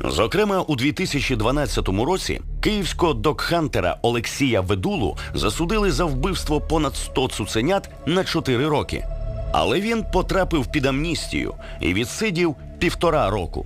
Зокрема, 0.05 0.61
у 0.61 0.75
2012 0.75 1.88
році 1.88 2.41
київського 2.61 3.13
докхантера 3.13 3.97
Олексія 4.01 4.61
Ведулу 4.61 5.17
засудили 5.33 5.91
за 5.91 6.05
вбивство 6.05 6.61
понад 6.61 6.95
100 6.95 7.27
цуценят 7.27 7.89
на 8.05 8.23
4 8.23 8.67
роки. 8.67 9.05
Але 9.53 9.81
він 9.81 10.05
потрапив 10.13 10.71
під 10.71 10.85
амністію 10.85 11.53
і 11.81 11.93
відсидів 11.93 12.55
півтора 12.79 13.29
року. 13.29 13.65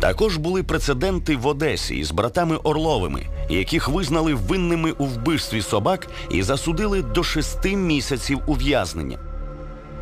Також 0.00 0.36
були 0.36 0.62
прецеденти 0.62 1.36
в 1.36 1.46
Одесі 1.46 1.94
із 1.94 2.10
братами 2.10 2.56
Орловими, 2.56 3.26
яких 3.50 3.88
визнали 3.88 4.34
винними 4.34 4.92
у 4.92 5.04
вбивстві 5.04 5.62
собак 5.62 6.08
і 6.30 6.42
засудили 6.42 7.02
до 7.02 7.22
шести 7.22 7.76
місяців 7.76 8.40
ув'язнення. 8.46 9.18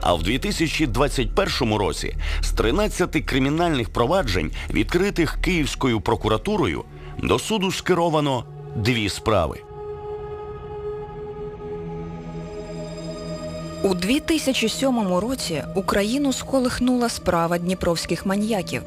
А 0.01 0.15
в 0.15 0.23
2021 0.23 1.75
році 1.75 2.17
з 2.41 2.51
13 2.51 3.25
кримінальних 3.25 3.91
проваджень, 3.91 4.53
відкритих 4.71 5.39
Київською 5.43 6.01
прокуратурою, 6.01 6.85
до 7.23 7.39
суду 7.39 7.73
скеровано 7.73 8.45
дві 8.77 9.09
справи. 9.09 9.61
У 13.83 13.95
2007 13.95 15.15
році 15.15 15.65
Україну 15.75 16.33
сколихнула 16.33 17.09
справа 17.09 17.59
дніпровських 17.59 18.27
маньяків, 18.27 18.83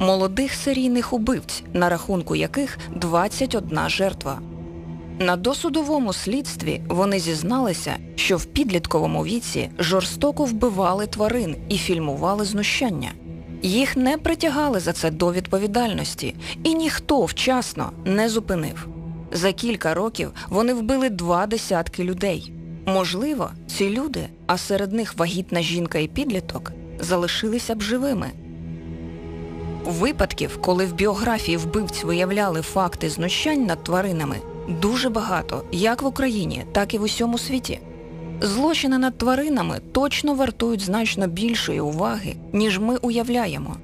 молодих 0.00 0.54
серійних 0.54 1.12
убивць, 1.12 1.62
на 1.72 1.88
рахунку 1.88 2.36
яких 2.36 2.78
21 2.94 3.88
жертва. 3.88 4.38
На 5.18 5.36
досудовому 5.36 6.12
слідстві 6.12 6.82
вони 6.88 7.18
зізналися, 7.18 7.96
що 8.16 8.36
в 8.36 8.44
підлітковому 8.44 9.24
віці 9.24 9.70
жорстоко 9.78 10.44
вбивали 10.44 11.06
тварин 11.06 11.56
і 11.68 11.78
фільмували 11.78 12.44
знущання. 12.44 13.12
Їх 13.64 13.96
не 13.96 14.18
притягали 14.18 14.80
за 14.80 14.92
це 14.92 15.10
до 15.10 15.32
відповідальності, 15.32 16.34
і 16.64 16.74
ніхто 16.74 17.24
вчасно 17.24 17.92
не 18.04 18.28
зупинив. 18.28 18.88
За 19.32 19.52
кілька 19.52 19.94
років 19.94 20.32
вони 20.48 20.74
вбили 20.74 21.10
два 21.10 21.46
десятки 21.46 22.04
людей. 22.04 22.52
Можливо, 22.86 23.50
ці 23.66 23.90
люди, 23.90 24.28
а 24.46 24.58
серед 24.58 24.92
них 24.92 25.18
вагітна 25.18 25.62
жінка 25.62 25.98
і 25.98 26.08
підліток, 26.08 26.72
залишилися 27.00 27.74
б 27.74 27.82
живими. 27.82 28.30
Випадків, 29.84 30.58
коли 30.60 30.86
в 30.86 30.94
біографії 30.94 31.56
вбивць 31.56 32.04
виявляли 32.04 32.62
факти 32.62 33.10
знущань 33.10 33.66
над 33.66 33.84
тваринами, 33.84 34.36
дуже 34.68 35.08
багато, 35.08 35.64
як 35.72 36.02
в 36.02 36.06
Україні, 36.06 36.64
так 36.72 36.94
і 36.94 36.98
в 36.98 37.02
усьому 37.02 37.38
світі. 37.38 37.80
Злочини 38.40 38.98
над 38.98 39.18
тваринами 39.18 39.80
точно 39.92 40.34
вартують 40.34 40.80
значно 40.80 41.26
більшої 41.26 41.80
уваги, 41.80 42.36
ніж 42.52 42.78
ми 42.78 42.96
уявляємо. 42.96 43.76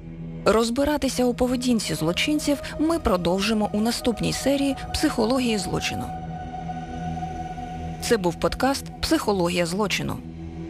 Розбиратися 0.45 1.25
у 1.25 1.33
поведінці 1.33 1.95
злочинців 1.95 2.61
ми 2.79 2.99
продовжимо 2.99 3.69
у 3.73 3.81
наступній 3.81 4.33
серії 4.33 4.75
Психології 4.93 5.57
злочину. 5.57 6.03
Це 8.01 8.17
був 8.17 8.35
подкаст 8.35 8.85
Психологія 9.01 9.65
злочину. 9.65 10.17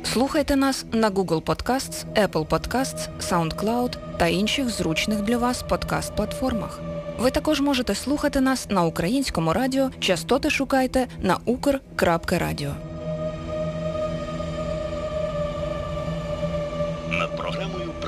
Слухайте 0.03 0.55
нас 0.55 0.85
на 0.91 1.09
Google 1.09 1.41
Podcasts, 1.41 2.27
Apple 2.27 2.47
Podcasts, 2.47 3.07
SoundCloud 3.29 3.97
та 4.17 4.27
інших 4.27 4.69
зручних 4.69 5.21
для 5.21 5.37
вас 5.37 5.63
подкаст-платформах. 5.69 6.79
Ви 7.19 7.31
також 7.31 7.61
можете 7.61 7.95
слухати 7.95 8.41
нас 8.41 8.69
на 8.69 8.83
українському 8.83 9.53
радіо. 9.53 9.89
Частоти 9.99 10.49
шукайте 10.49 11.07
на 11.21 11.37
ukr.radio. 11.37 12.90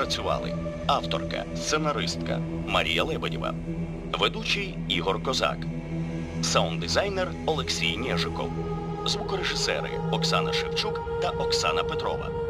працювали. 0.04 0.54
Авторка, 0.86 1.44
сценаристка 1.56 2.40
Марія 2.66 3.04
Лебедєва, 3.04 3.54
ведучий 4.12 4.78
Ігор 4.88 5.22
Козак, 5.22 5.56
саунд-дизайнер 6.42 7.28
Олексій 7.46 7.96
Нєжиков, 7.96 8.50
звукорежисери 9.06 9.90
Оксана 10.12 10.52
Шевчук 10.52 11.20
та 11.22 11.30
Оксана 11.30 11.84
Петрова. 11.84 12.43